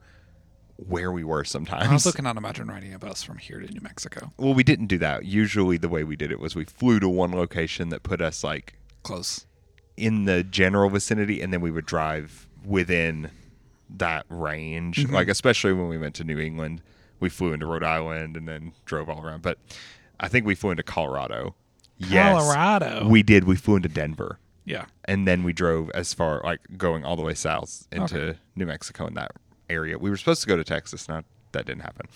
[0.76, 1.44] where we were.
[1.44, 1.86] Sometimes.
[1.88, 4.32] I also cannot imagine riding a bus from here to New Mexico.
[4.36, 5.24] well, we didn't do that.
[5.24, 8.42] Usually, the way we did it was we flew to one location that put us
[8.42, 9.46] like Close.
[9.96, 13.30] in the general vicinity and then we would drive within
[13.96, 15.14] that range mm-hmm.
[15.14, 16.80] like especially when we went to new england
[17.18, 19.58] we flew into rhode island and then drove all around but
[20.20, 21.54] i think we flew into colorado
[21.98, 23.08] yes Colorado.
[23.08, 24.38] we did we flew into denver
[24.70, 24.84] yeah.
[25.04, 28.38] and then we drove as far like going all the way south into Okay.
[28.56, 29.32] new mexico in that
[29.68, 32.06] area we were supposed to go to texas not that didn't happen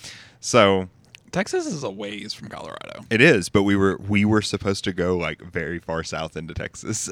[0.40, 0.88] so
[1.32, 3.04] Texas is a ways from Colorado.
[3.10, 6.54] it is, but we were we were supposed to go like very far south into
[6.54, 7.10] Texas.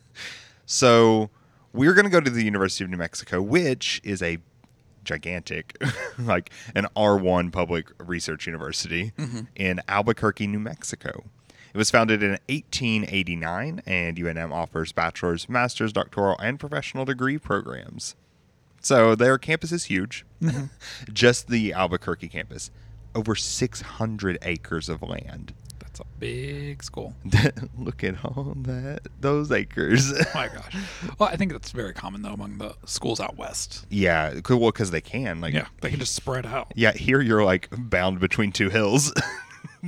[0.66, 1.30] so
[1.72, 4.38] we are going to go to the University of New Mexico, which is a
[5.04, 5.76] gigantic,
[6.18, 9.42] like an R1 public research university mm-hmm.
[9.54, 11.24] in Albuquerque, New Mexico.
[11.74, 18.14] It was founded in 1889, and UNM offers bachelor's, master's, doctoral, and professional degree programs.
[18.80, 20.24] So their campus is huge.
[20.40, 20.66] Mm-hmm.
[21.12, 22.70] Just the Albuquerque campus,
[23.14, 25.52] over 600 acres of land.
[25.80, 27.14] That's a big school.
[27.78, 30.12] Look at all that, those acres.
[30.20, 30.76] Oh my gosh.
[31.18, 33.86] Well, I think that's very common though among the schools out west.
[33.90, 34.34] yeah.
[34.48, 35.40] Well, because they can.
[35.40, 36.72] Like, Yeah, they can just spread out.
[36.74, 36.92] yeah.
[36.92, 39.12] Here you're like bound between two hills.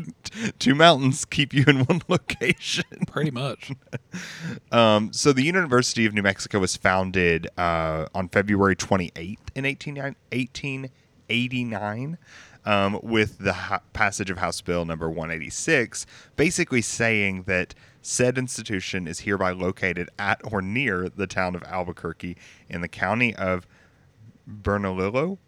[0.59, 2.85] two mountains keep you in one location.
[3.07, 3.73] Pretty much.
[4.73, 9.97] Um, so the University of New Mexico was founded uh, on February 28th in 18,
[9.97, 12.19] 1889
[12.67, 16.05] um, with the ha- passage of House Bill number 186,
[16.35, 22.37] basically saying that said institution is hereby located at or near the town of Albuquerque
[22.69, 23.67] in the county of
[24.47, 25.39] Bernalillo.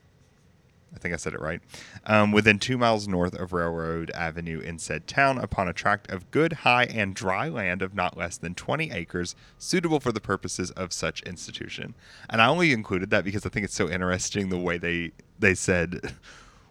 [0.95, 1.61] I think I said it right.
[2.07, 6.31] Um, within two miles north of Railroad Avenue in said town, upon a tract of
[6.31, 10.71] good, high, and dry land of not less than 20 acres, suitable for the purposes
[10.73, 11.95] of such institution.
[12.31, 15.55] And I only included that because I think it's so interesting the way they they
[15.55, 16.15] said,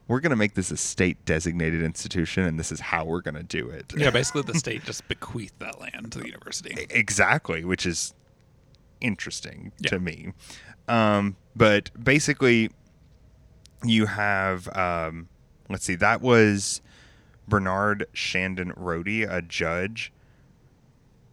[0.07, 3.35] "We're going to make this a state designated institution, and this is how we're going
[3.35, 6.87] to do it." Yeah, basically the state just bequeathed that land to the university.
[6.89, 8.13] exactly, which is
[8.99, 9.89] interesting Yeah.
[9.91, 10.33] to me.
[10.87, 12.71] Um, but basically,
[13.83, 15.27] you have um,
[15.69, 16.81] let's see, that was
[17.47, 20.11] Bernard Shandon Rodey, a judge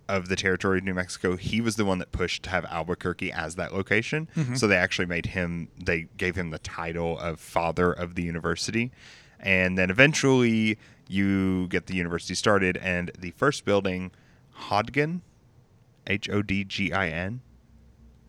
[0.07, 1.37] of the territory of New Mexico.
[1.37, 4.29] He was the one that pushed to have Albuquerque as that location.
[4.55, 5.69] So they actually made him.
[5.83, 8.93] They gave him the title of father of the university,
[9.41, 10.79] and then eventually
[11.09, 14.11] you get the university started, and the first building,
[14.53, 15.23] Hodgin,
[16.07, 17.41] H O D G I N.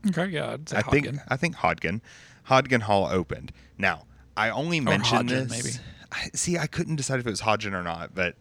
[0.08, 1.08] Okay, yeah, I'd say I think.
[1.28, 2.02] I think Hodgin,
[2.46, 3.52] Hodgin Hall opened.
[3.78, 4.06] Now
[4.38, 5.64] I only mentioned Hodgin, this.
[5.64, 5.76] maybe.
[6.12, 8.36] I, see, I couldn't decide if it was Hodgin or not, but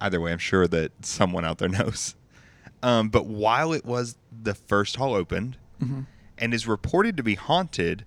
[0.00, 2.14] either way, I'm sure that someone out there knows.
[2.82, 6.06] Um, but while it was the first hall opened Mhm.
[6.38, 8.04] and is reported to be haunted,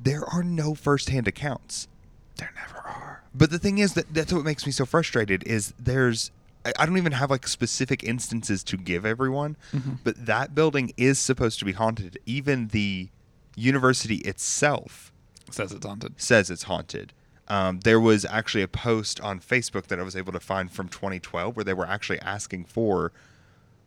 [0.00, 1.88] there are no firsthand accounts.
[2.36, 3.22] There never are.
[3.34, 6.30] But the thing is that that's what makes me so frustrated is there's
[6.64, 9.56] I- I don't even have like specific instances to give everyone,
[10.02, 12.18] but that building is supposed to be haunted.
[12.26, 13.08] Even the
[13.56, 15.12] university itself
[15.50, 16.14] Says it's haunted.
[16.16, 17.12] says it's haunted.
[17.48, 20.88] Um, there was actually a post on Facebook that I was able to find from
[20.88, 23.12] 2012 where they were actually asking for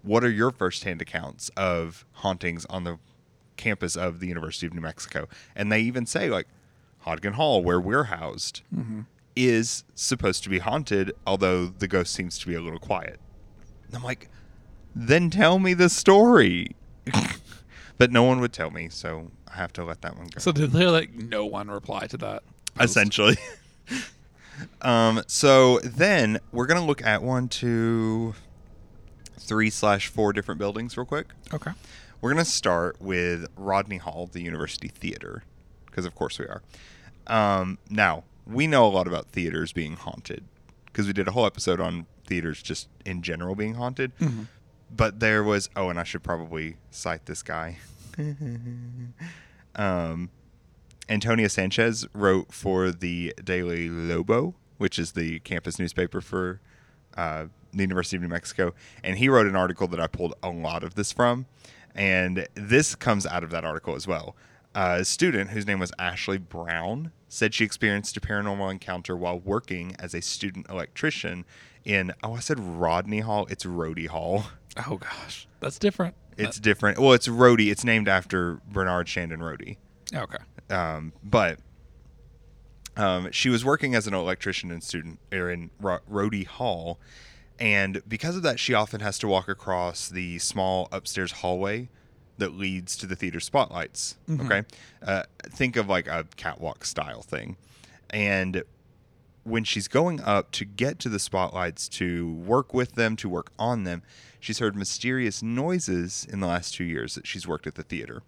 [0.02, 2.98] what are your firsthand accounts of hauntings on the
[3.58, 5.28] campus of the University of New Mexico?
[5.56, 6.48] And they even say, like,
[7.00, 8.62] Hodgin Hall, where we're housed,
[9.36, 13.20] is supposed to be haunted, although the ghost seems to be a little quiet.
[13.88, 14.30] And I'm like,
[14.96, 16.78] then tell me the story.
[17.98, 20.40] but no one would tell me, so I have to let that one go.
[20.40, 22.44] So did they like no one reply to that?
[22.76, 22.92] post?
[22.92, 23.38] essentially.
[24.82, 28.36] Um, so then we're gonna look at one, two,
[29.38, 31.28] three slash four different buildings real quick.
[31.54, 31.72] Okay.
[32.20, 35.44] We're gonna start with Rodney Hall, the University Theater,
[35.86, 36.62] because of course we are.
[37.28, 40.44] Um, now we know a lot about theaters being haunted
[40.86, 44.12] because we did a whole episode on theaters just in general being haunted.
[44.94, 47.78] But there was oh, and I should probably cite this guy.
[49.76, 50.30] um,
[51.08, 56.62] Antonio Sanchez wrote for the Daily Lobo, which is the campus newspaper for
[57.18, 60.50] uh, the University of New Mexico, and he wrote an article that I pulled a
[60.50, 61.46] lot of this from,
[61.96, 64.36] and this comes out of that article as well.
[64.76, 69.96] A student whose name was Ashley Brown said she experienced a paranormal encounter while working
[70.00, 71.46] as a student electrician
[71.84, 74.46] in oh I said Rodney Hall, it's Rodey Hall.
[74.88, 76.16] Oh gosh, that's different.
[76.40, 77.00] It's different.
[77.00, 77.70] Well, it's Rodey.
[77.70, 79.78] It's named after Bernard Shandon Rodey.
[80.14, 80.38] okay.
[80.70, 81.60] Um, but
[82.96, 87.00] um, she was working as an electrician and student or in Ro- Rodey Hall,
[87.60, 91.90] and because of that, she often has to walk across the small upstairs hallway
[92.38, 94.18] that leads to the theater spotlights.
[94.30, 94.64] Okay,
[95.06, 97.58] uh, think of like a catwalk style thing,
[98.10, 98.64] and
[99.44, 103.52] when she's going up to get to the spotlights to work with them, to work
[103.58, 104.04] on them,
[104.40, 108.24] she's heard mysterious noises in the last two years that she's worked at the theater.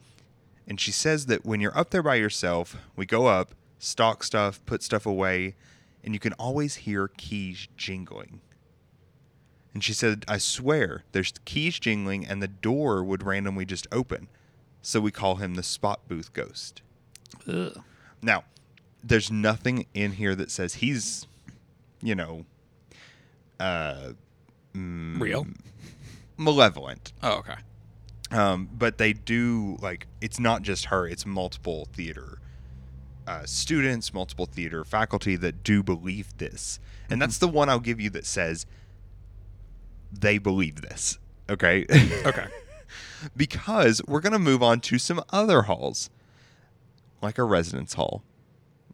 [0.67, 4.63] And she says that when you're up there by yourself, we go up, stock stuff,
[4.65, 5.56] put stuff away,
[6.04, 8.41] and you can always hear keys jingling.
[9.74, 14.28] And she said, I swear, there's keys jingling and the door would randomly just open.
[14.82, 16.82] So we call him the spot booth ghost.
[17.47, 17.82] Ugh.
[18.21, 18.43] Now,
[19.04, 21.28] there's nothing in here that says he's,
[22.02, 22.45] you know,
[23.60, 24.13] uh,
[24.76, 25.47] mm, Real.
[26.41, 27.13] Malevolent.
[27.21, 27.56] Oh, okay.
[28.32, 32.39] Um, but they do like it's not just her; it's multiple theater
[33.27, 37.99] uh, students, multiple theater faculty that do believe this, and that's the one I'll give
[37.99, 38.65] you that says
[40.12, 41.19] they believe this.
[41.49, 41.86] Okay,
[42.25, 42.47] Okay.
[43.36, 46.10] because we're gonna move on to some other halls,
[47.21, 48.23] like a residence hall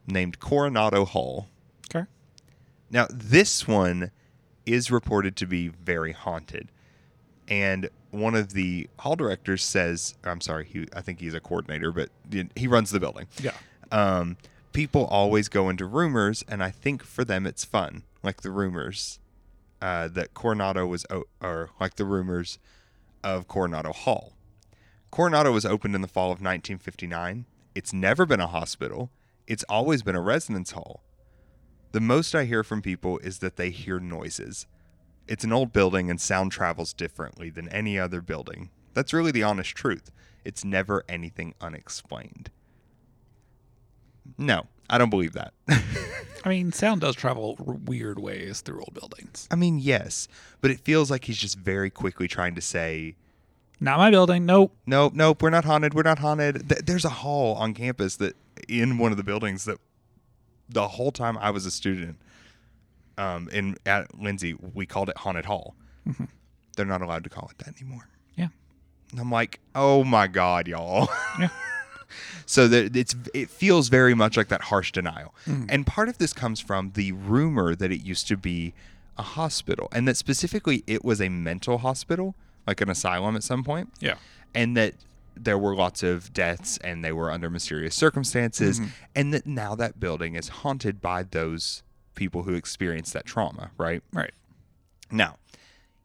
[0.07, 1.47] named Coronado Hall.
[1.89, 2.05] Okay.
[2.89, 4.11] Now, this one
[4.65, 6.69] is reported to be very haunted.
[7.47, 11.91] And one of the hall directors says, I'm sorry, he, I think he's a coordinator,
[11.91, 12.09] but
[12.55, 13.27] he runs the building.
[13.41, 13.51] Yeah.
[13.91, 14.37] Um,
[14.73, 19.19] people always go into rumors, and I think for them it's fun, like the rumors
[19.81, 22.59] uh, that Coronado was, o- or like the rumors
[23.23, 24.33] of Coronado Hall.
[25.09, 27.45] Coronado was opened in the fall of 1959.
[27.75, 29.09] It's never been a hospital.
[29.47, 31.01] It's always been a residence hall.
[31.93, 34.67] The most I hear from people is that they hear noises.
[35.27, 38.69] It's an old building and sound travels differently than any other building.
[38.93, 40.11] That's really the honest truth.
[40.45, 42.49] It's never anything unexplained.
[44.37, 45.53] No, I don't believe that.
[46.45, 49.47] I mean, sound does travel r- weird ways through old buildings.
[49.51, 50.27] I mean, yes,
[50.61, 53.15] but it feels like he's just very quickly trying to say,
[53.79, 54.45] Not my building.
[54.45, 54.73] Nope.
[54.85, 56.69] nope, nope, we're not haunted, we're not haunted.
[56.69, 58.35] Th- There's a hall on campus that
[58.69, 59.77] in one of the buildings that
[60.69, 62.17] the whole time I was a student
[63.17, 65.75] um, in at Lindsay, we called it Haunted Hall.
[66.07, 66.25] Mm-hmm.
[66.75, 68.07] They're not allowed to call it that anymore.
[68.35, 68.49] Yeah.
[69.11, 71.09] And I'm like, oh my god, y'all.
[71.39, 71.49] Yeah.
[72.45, 75.33] so that it's it feels very much like that harsh denial.
[75.45, 75.65] Mm-hmm.
[75.69, 78.73] And part of this comes from the rumor that it used to be
[79.17, 82.35] a hospital, and that specifically it was a mental hospital,
[82.67, 84.15] like an asylum at some point Yeah.
[84.53, 84.93] and that
[85.35, 88.89] there were lots of deaths and they were under mysterious circumstances mm-hmm.
[89.15, 91.83] and that now that building is haunted by those
[92.17, 94.33] people who experienced that trauma right Right.
[95.09, 95.37] now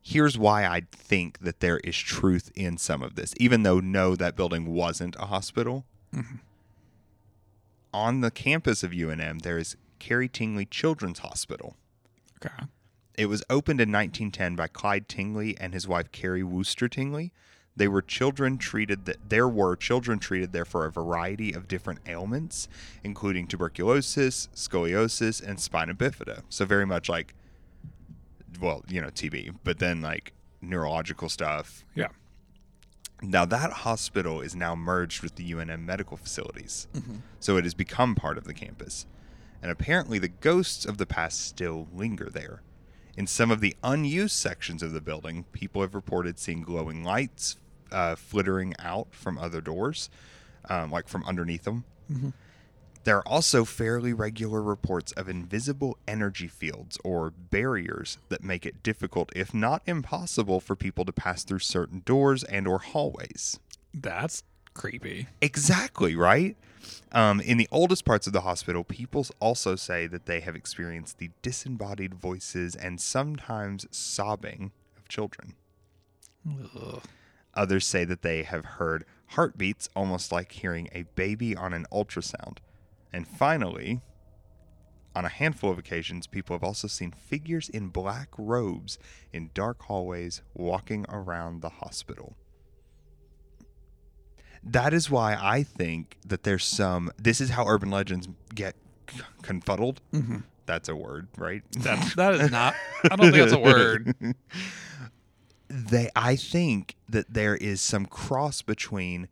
[0.01, 4.15] here's why i think that there is truth in some of this even though no
[4.15, 6.37] that building wasn't a hospital mm-hmm.
[7.93, 11.77] on the campus of unm there is carrie tingley children's hospital
[12.45, 12.65] Okay.
[13.17, 17.31] it was opened in 1910 by Clyde Tingley and his wife Carrie Wooster Tingley.
[17.75, 22.01] They were children treated that there were children treated there for a variety of different
[22.07, 22.69] ailments,
[23.03, 26.43] including tuberculosis, scoliosis, and spina bifida.
[26.51, 27.35] So very much like,
[28.61, 31.85] well, you know, TB, but then like neurological stuff.
[31.95, 32.09] Yeah.
[33.23, 37.17] Now that hospital is now merged with the UNM medical facilities, mm-hmm.
[37.41, 39.07] so it has become part of the campus.
[39.63, 42.63] And apparently, the ghosts of the past still linger there.
[43.17, 47.59] In some of the unused sections of the building, people have reported seeing glowing lights
[47.93, 50.11] uh, flittering out from other doors,
[50.69, 51.85] um, like from underneath them.
[53.05, 58.83] There are also fairly regular reports of invisible energy fields or barriers that make it
[58.83, 63.59] difficult, if not impossible, for people to pass through certain doors and or hallways.
[63.93, 65.27] That's creepy.
[65.41, 66.57] Exactly, right?
[67.11, 71.19] Um, in the oldest parts of the hospital, people also say that they have experienced
[71.19, 75.55] the disembodied voices and sometimes sobbing of children.
[76.49, 77.03] Ugh.
[77.55, 82.59] Others say that they have heard heartbeats almost like hearing a baby on an ultrasound.
[83.13, 84.01] And finally,
[85.15, 88.99] on a handful of occasions, people have also seen figures in black robes
[89.33, 92.37] in dark hallways walking around the hospital.
[94.63, 97.11] That is why I think that there's some.
[97.19, 98.77] This is how urban legends get
[99.43, 100.01] confuddled.
[100.13, 100.39] Mm-hmm.
[100.67, 101.63] That's a word, right?
[101.79, 102.75] That that is not.
[103.11, 104.15] I don't think that's a word.
[105.73, 109.29] They I think that there is some cross between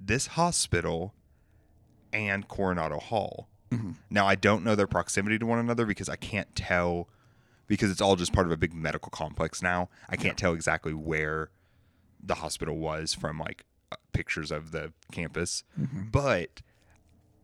[0.00, 1.14] this hospital
[2.12, 3.48] and Coronado Hall.
[4.10, 7.08] Now I don't know their proximity to one another because I can't tell
[7.68, 9.88] because it's all just part of a big medical complex now.
[10.10, 11.50] I can't tell exactly where
[12.22, 15.64] the hospital was from like uh, pictures of the campus.
[16.10, 16.60] But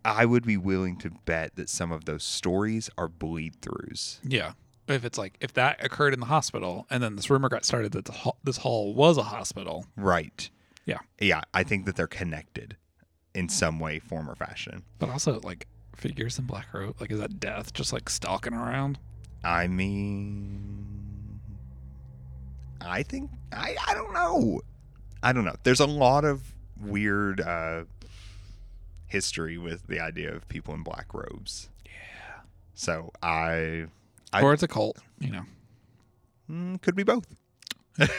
[0.05, 4.19] I would be willing to bet that some of those stories are bleed throughs.
[4.23, 4.53] Yeah.
[4.89, 7.93] If it's like if that occurred in the hospital and then this rumor got started
[7.93, 9.87] that the hall, this hall was a hospital.
[9.97, 10.49] Right.
[10.85, 10.99] Yeah.
[11.21, 12.77] Yeah, I think that they're connected
[13.35, 14.83] in some way, form, or fashion.
[14.99, 16.97] But also like figures in black robe.
[17.01, 18.99] Like is that death just like stalking around?
[19.45, 21.41] I mean,
[22.81, 24.63] I think I I don't know.
[25.23, 25.57] I don't know.
[25.65, 27.85] There's a lot of weird uh,
[29.07, 31.69] history with the idea of people in black robes.
[31.85, 32.41] Yeah.
[32.75, 33.87] So I,
[34.33, 35.43] I or it's a cult, you know.
[36.51, 37.27] mm, could be both.
[37.99, 38.13] Maybe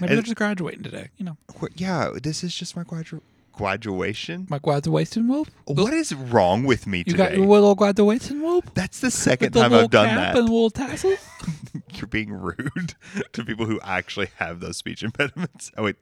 [0.00, 1.36] And- they're just graduating today, you know.
[1.76, 3.20] Yeah, this is just my gradu-
[3.52, 4.46] graduation.
[4.50, 5.48] My graduation whoop.
[5.66, 7.12] What is wrong with me today?
[7.12, 8.70] You got your little graduation whoop?
[8.74, 10.36] That's the second the time I've done that.
[10.36, 11.18] and little tassels?
[11.92, 12.94] You're being rude
[13.32, 15.70] to people who actually have those speech impediments.
[15.76, 15.96] Oh wait,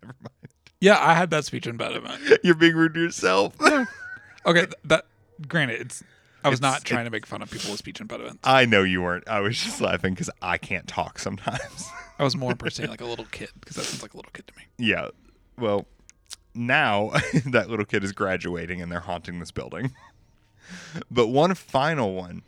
[0.00, 0.52] never mind.
[0.80, 2.20] yeah, I had that speech impediment.
[2.44, 3.54] You're being rude to yourself.
[4.46, 5.06] Okay, that
[5.48, 6.04] granted, it's
[6.44, 8.40] I was not trying to make fun of people with speech impediments.
[8.44, 9.28] I know you weren't.
[9.28, 11.88] I was just laughing because I can't talk sometimes.
[12.18, 14.46] I was more impersonating like a little kid because that sounds like a little kid
[14.48, 14.64] to me.
[14.78, 15.08] yeah.
[15.58, 15.86] Well,
[16.54, 17.10] now
[17.46, 19.92] that little kid is graduating and they're haunting this building.
[21.10, 22.42] But one final one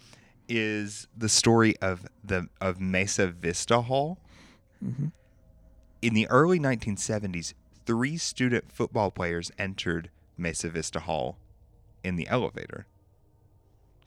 [0.49, 4.19] is the story of the of Mesa Vista Hall.
[4.83, 5.09] Mm-hmm.
[6.01, 7.53] In the early 1970s,
[7.85, 11.39] three student football players entered Mesa Vista Hall
[12.03, 12.87] in the elevator.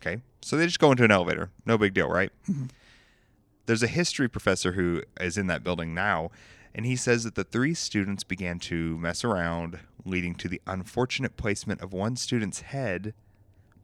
[0.01, 1.49] Okay, so they just go into an elevator.
[1.65, 2.31] No big deal, right?
[2.49, 2.65] Mm-hmm.
[3.65, 6.29] There's a history professor who is in that building now,
[6.73, 11.35] and he says that the three students began to mess around, leading to the unfortunate
[11.35, 13.13] placement of one student's head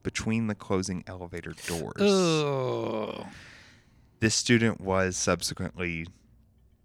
[0.04, 1.96] between the closing elevator doors.
[2.02, 3.28] Oh,
[4.20, 6.08] This student was subsequently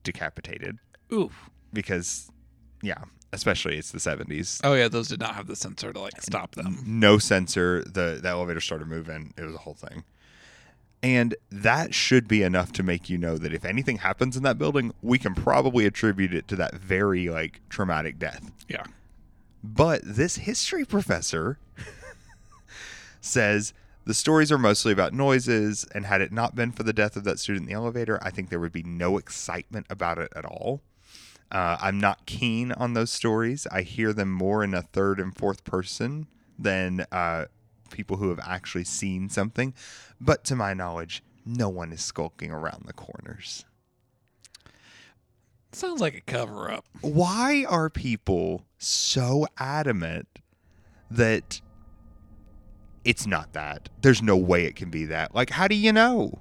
[0.02, 0.78] decapitated
[1.12, 1.50] oof.
[1.72, 2.30] because,
[2.82, 4.60] yeah, especially it's the 70s.
[4.64, 6.82] Oh yeah, those did not have the sensor to like stop them.
[6.86, 7.82] no sensor.
[7.84, 9.34] The, the elevator started moving.
[9.36, 10.04] It was a whole thing.
[11.02, 14.58] And that should be enough to make you know that if anything happens in that
[14.58, 18.50] building, we can probably attribute it to that very like traumatic death.
[18.68, 18.84] Yeah.
[19.62, 21.58] But this history professor
[23.20, 23.74] says
[24.06, 27.24] the stories are mostly about noises, and had it not been for the death of
[27.24, 30.44] that student in the elevator, I think there would be no excitement about it at
[30.46, 30.80] all.
[31.50, 33.66] Uh, I'm not keen on those stories.
[33.70, 36.26] I hear them more in a third and fourth person
[36.58, 37.46] than uh,
[37.90, 39.74] people who have actually seen something.
[40.20, 43.64] But to my knowledge, no one is skulking around the corners.
[45.72, 46.86] Sounds like a cover up.
[47.02, 50.26] why are people so adamant
[51.10, 51.60] that
[53.04, 53.88] it's not that?
[54.00, 55.34] There's no way it can be that.
[55.34, 56.40] Like, how do you know?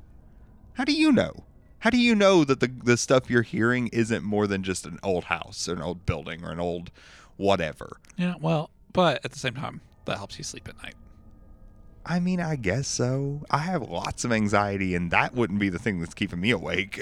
[0.73, 1.43] How do you know?
[1.79, 4.99] How do you know that the the stuff you're hearing isn't more than just an
[5.03, 6.91] old house or an old building or an old
[7.37, 7.97] whatever?
[8.17, 10.95] Yeah, well, but at the same time, that helps you sleep at night.
[12.05, 13.41] I mean, I guess so.
[13.51, 16.99] I have lots of anxiety, and that wouldn't be the thing that's keeping me awake.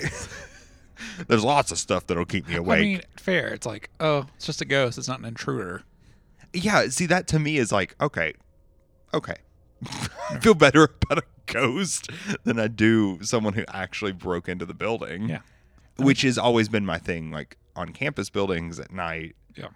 [1.27, 2.79] There's lots of stuff that'll keep me awake.
[2.79, 3.47] I mean, fair.
[3.49, 4.97] It's like, oh, it's just a ghost.
[4.97, 5.83] It's not an intruder.
[6.53, 8.33] yeah see that to me is like okay
[9.13, 9.35] okay
[10.29, 12.09] i feel better about a ghost
[12.43, 15.39] than i do someone who actually broke into the building Yeah.
[15.97, 19.67] which has always been my thing like on campus buildings at night Yeah.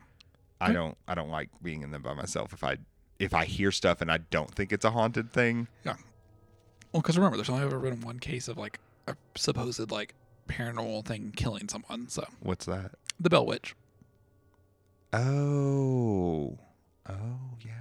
[0.61, 2.77] i don't i don't like being in them by myself if i
[3.19, 5.95] if i hear stuff and i don't think it's a haunted thing Yeah.
[6.91, 10.15] Well, because remember, there's only ever been one case of like a supposed like
[10.47, 12.07] paranormal thing killing someone.
[12.09, 13.75] So what's that the Bell Witch.
[15.13, 16.57] oh
[17.07, 17.73] oh yeah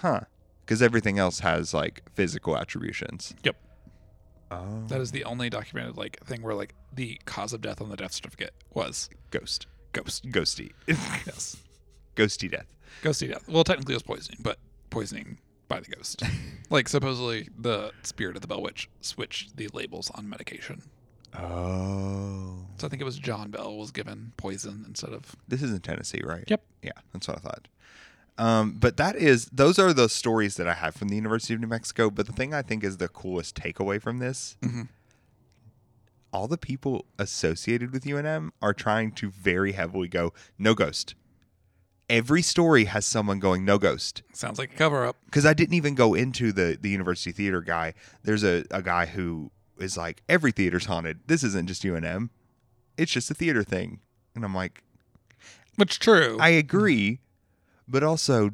[0.00, 0.20] huh
[0.64, 3.56] because everything else has like physical attributions Yep.
[4.50, 7.88] oh That is the only documented like thing where like the cause of death on
[7.90, 10.24] the death certificate was ghost Ghost.
[10.30, 10.72] Ghosty.
[10.86, 11.56] Yes.
[12.14, 12.66] Ghosty death.
[13.02, 13.48] Ghosty death.
[13.48, 14.58] Well, technically it was poisoning, but
[14.90, 16.22] poisoning by the ghost.
[16.70, 20.82] like supposedly the spirit of the Bell Witch switched the labels on medication.
[21.34, 22.66] Oh.
[22.76, 25.34] So I think it was John Bell was given poison instead of.
[25.48, 26.44] This is in Tennessee, right?
[26.46, 26.62] Yep.
[26.82, 27.68] Yeah, that's what I thought.
[28.38, 31.60] Um, but that is those are the stories that I have from the University of
[31.60, 32.08] New Mexico.
[32.08, 34.88] But the thing I think is the coolest takeaway from this, Mhm.
[36.32, 41.14] all the people associated with UNM are trying to very heavily go no ghost.
[42.10, 44.22] Every story has someone going no ghost.
[44.32, 45.16] Sounds like a cover up.
[45.26, 47.94] Because I didn't even go into the the university theater guy.
[48.22, 51.20] There's a, a guy who is like every theater's haunted.
[51.26, 52.30] This isn't just UNM.
[52.96, 54.00] It's just a theater thing.
[54.34, 54.82] And I'm like,
[55.76, 56.36] Which true.
[56.40, 57.20] I agree,
[57.88, 58.50] but also,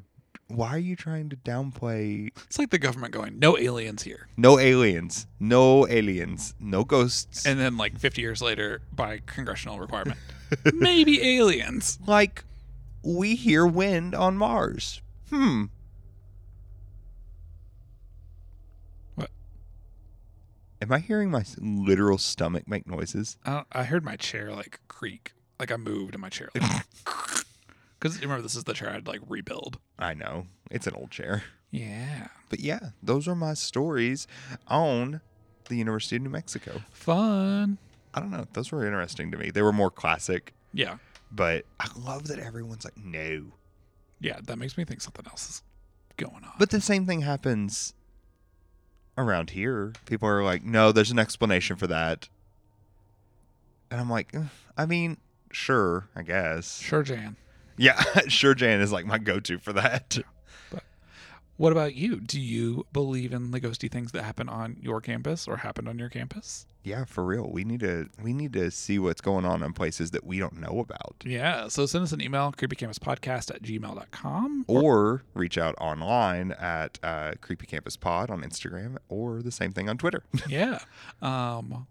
[0.48, 4.28] why are you trying to downplay it's like the government going, no aliens here.
[4.36, 7.44] no aliens, no aliens, no ghosts?
[7.46, 10.18] And then like 50 years later, by congressional requirement,
[10.74, 11.98] maybe aliens.
[12.06, 12.44] like,
[13.02, 15.00] we hear wind on Mars.
[15.30, 15.64] Hmm.
[19.14, 19.30] What?
[20.80, 23.36] Am I hearing my s- literal stomach make noises?
[23.44, 26.50] I, I heard my chair like creak, like I moved in my chair.
[26.54, 26.84] Like,
[28.04, 29.78] Because remember, this is the chair I'd like rebuild.
[29.98, 30.46] I know.
[30.70, 31.44] It's an old chair.
[31.70, 34.26] Yeah, But yeah, those are my stories
[34.68, 35.22] on
[35.70, 36.82] the University of New Mexico.
[36.92, 37.78] fun.
[38.12, 38.46] I don't know.
[38.52, 39.50] Those were interesting to me.
[39.50, 40.98] They were more classic, Yeah,
[41.32, 43.46] but I love that everyone's like, no.
[44.20, 45.62] yeah, that makes me think something else is
[46.18, 46.52] going on.
[46.58, 47.94] But the same thing happens
[49.16, 49.94] around here.
[50.04, 52.28] People are like, no, there's an explanation for that.
[53.90, 54.34] And I'm like,
[54.76, 55.16] I mean,
[55.50, 56.80] sure, I guess.
[56.80, 57.36] sure, Jan.
[57.76, 60.18] Yeah, sure, Jan is like my go to for that.
[61.56, 62.18] What about you?
[62.18, 66.00] Do you believe in the ghosty things that happen on your campus or happened on
[66.00, 66.66] your campus?
[66.82, 67.48] Yeah, for real.
[67.48, 70.60] We need to we need to see what's going on in places that we don't
[70.60, 71.14] know about.
[71.24, 74.64] Yeah, so send us an email, creepycampuspodcast at gmail.com.
[74.66, 79.88] Or reach out online at uh, Creepy Campus Pod on Instagram or the same thing
[79.88, 80.24] on Twitter.
[80.48, 80.80] yeah.
[81.22, 81.86] Um,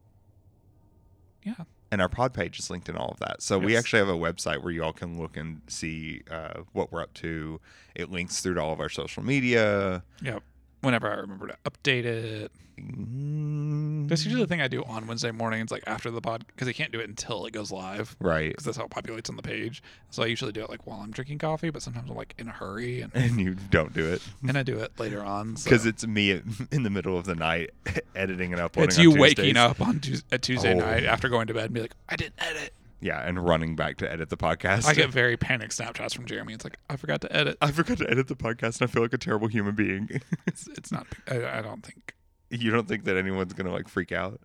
[1.44, 1.56] yeah.
[1.94, 3.44] And our pod page is linked in all of that.
[3.44, 6.92] So we actually have a website where you all can look and see uh, what
[6.92, 7.62] we're up to.
[7.94, 10.04] It links through to all of our social media.
[10.24, 10.42] Yep.
[10.84, 12.52] Whenever I remember to update it.
[12.80, 16.68] Mm, That's usually the thing I do on Wednesday mornings, like after the pod, because
[16.68, 19.36] I can't do it until it goes live, right, because that's how it populates on
[19.36, 19.84] the page.
[20.10, 22.48] So I usually do it like while I'm drinking coffee, but sometimes I'm like in
[22.48, 25.56] a hurry, and, and you don't do it and I do it later on.
[25.56, 25.70] So.
[25.70, 26.32] because it's me
[26.72, 27.70] in the middle of the night
[28.16, 28.90] editing and uploading.
[28.90, 30.80] it's you waking up on Tues a Tuesday Oh.
[30.80, 32.74] night after going to bed and be like, I didn't edit.
[33.04, 34.86] Yeah, and running back to edit the podcast.
[34.86, 36.54] I get very panicked Snapchats from Jeremy.
[36.54, 37.58] It's like I forgot to edit.
[37.62, 40.10] I forgot to edit the podcast, and I feel like a terrible human being.
[40.48, 41.08] It's, it's not.
[41.30, 42.14] I, I don't think.
[42.50, 44.40] you don't think that anyone's gonna like freak out?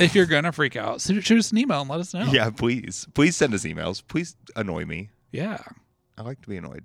[0.00, 2.24] If you're gonna freak out, shoot shoot us an email and let us know.
[2.24, 4.02] Yeah, please, please send us emails.
[4.06, 5.10] Please annoy me.
[5.32, 5.58] Yeah.
[6.16, 6.84] I like to be annoyed.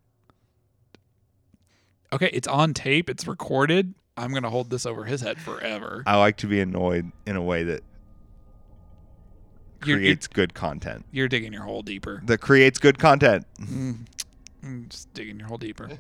[2.11, 3.09] Okay, it's on tape.
[3.09, 3.93] It's recorded.
[4.15, 6.03] I'm gonna hold this over his head forever.
[6.05, 7.83] I like to be annoyed in a way that
[9.85, 11.05] You're, you're, creates good content.
[11.11, 12.21] you're digging your hole deeper.
[12.25, 13.45] That creates good content.
[13.61, 15.89] Mm, Just digging your hole deeper.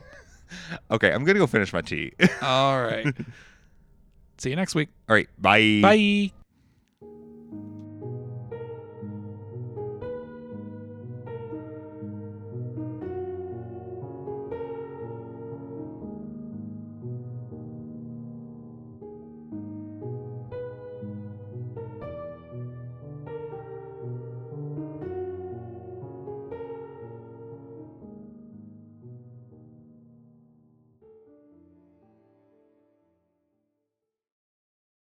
[0.91, 2.11] Okay, I'm gonna go finish my tea.
[2.43, 3.07] All right.
[4.37, 4.89] See you next week.
[5.09, 5.79] All right, bye.
[5.81, 6.31] Bye.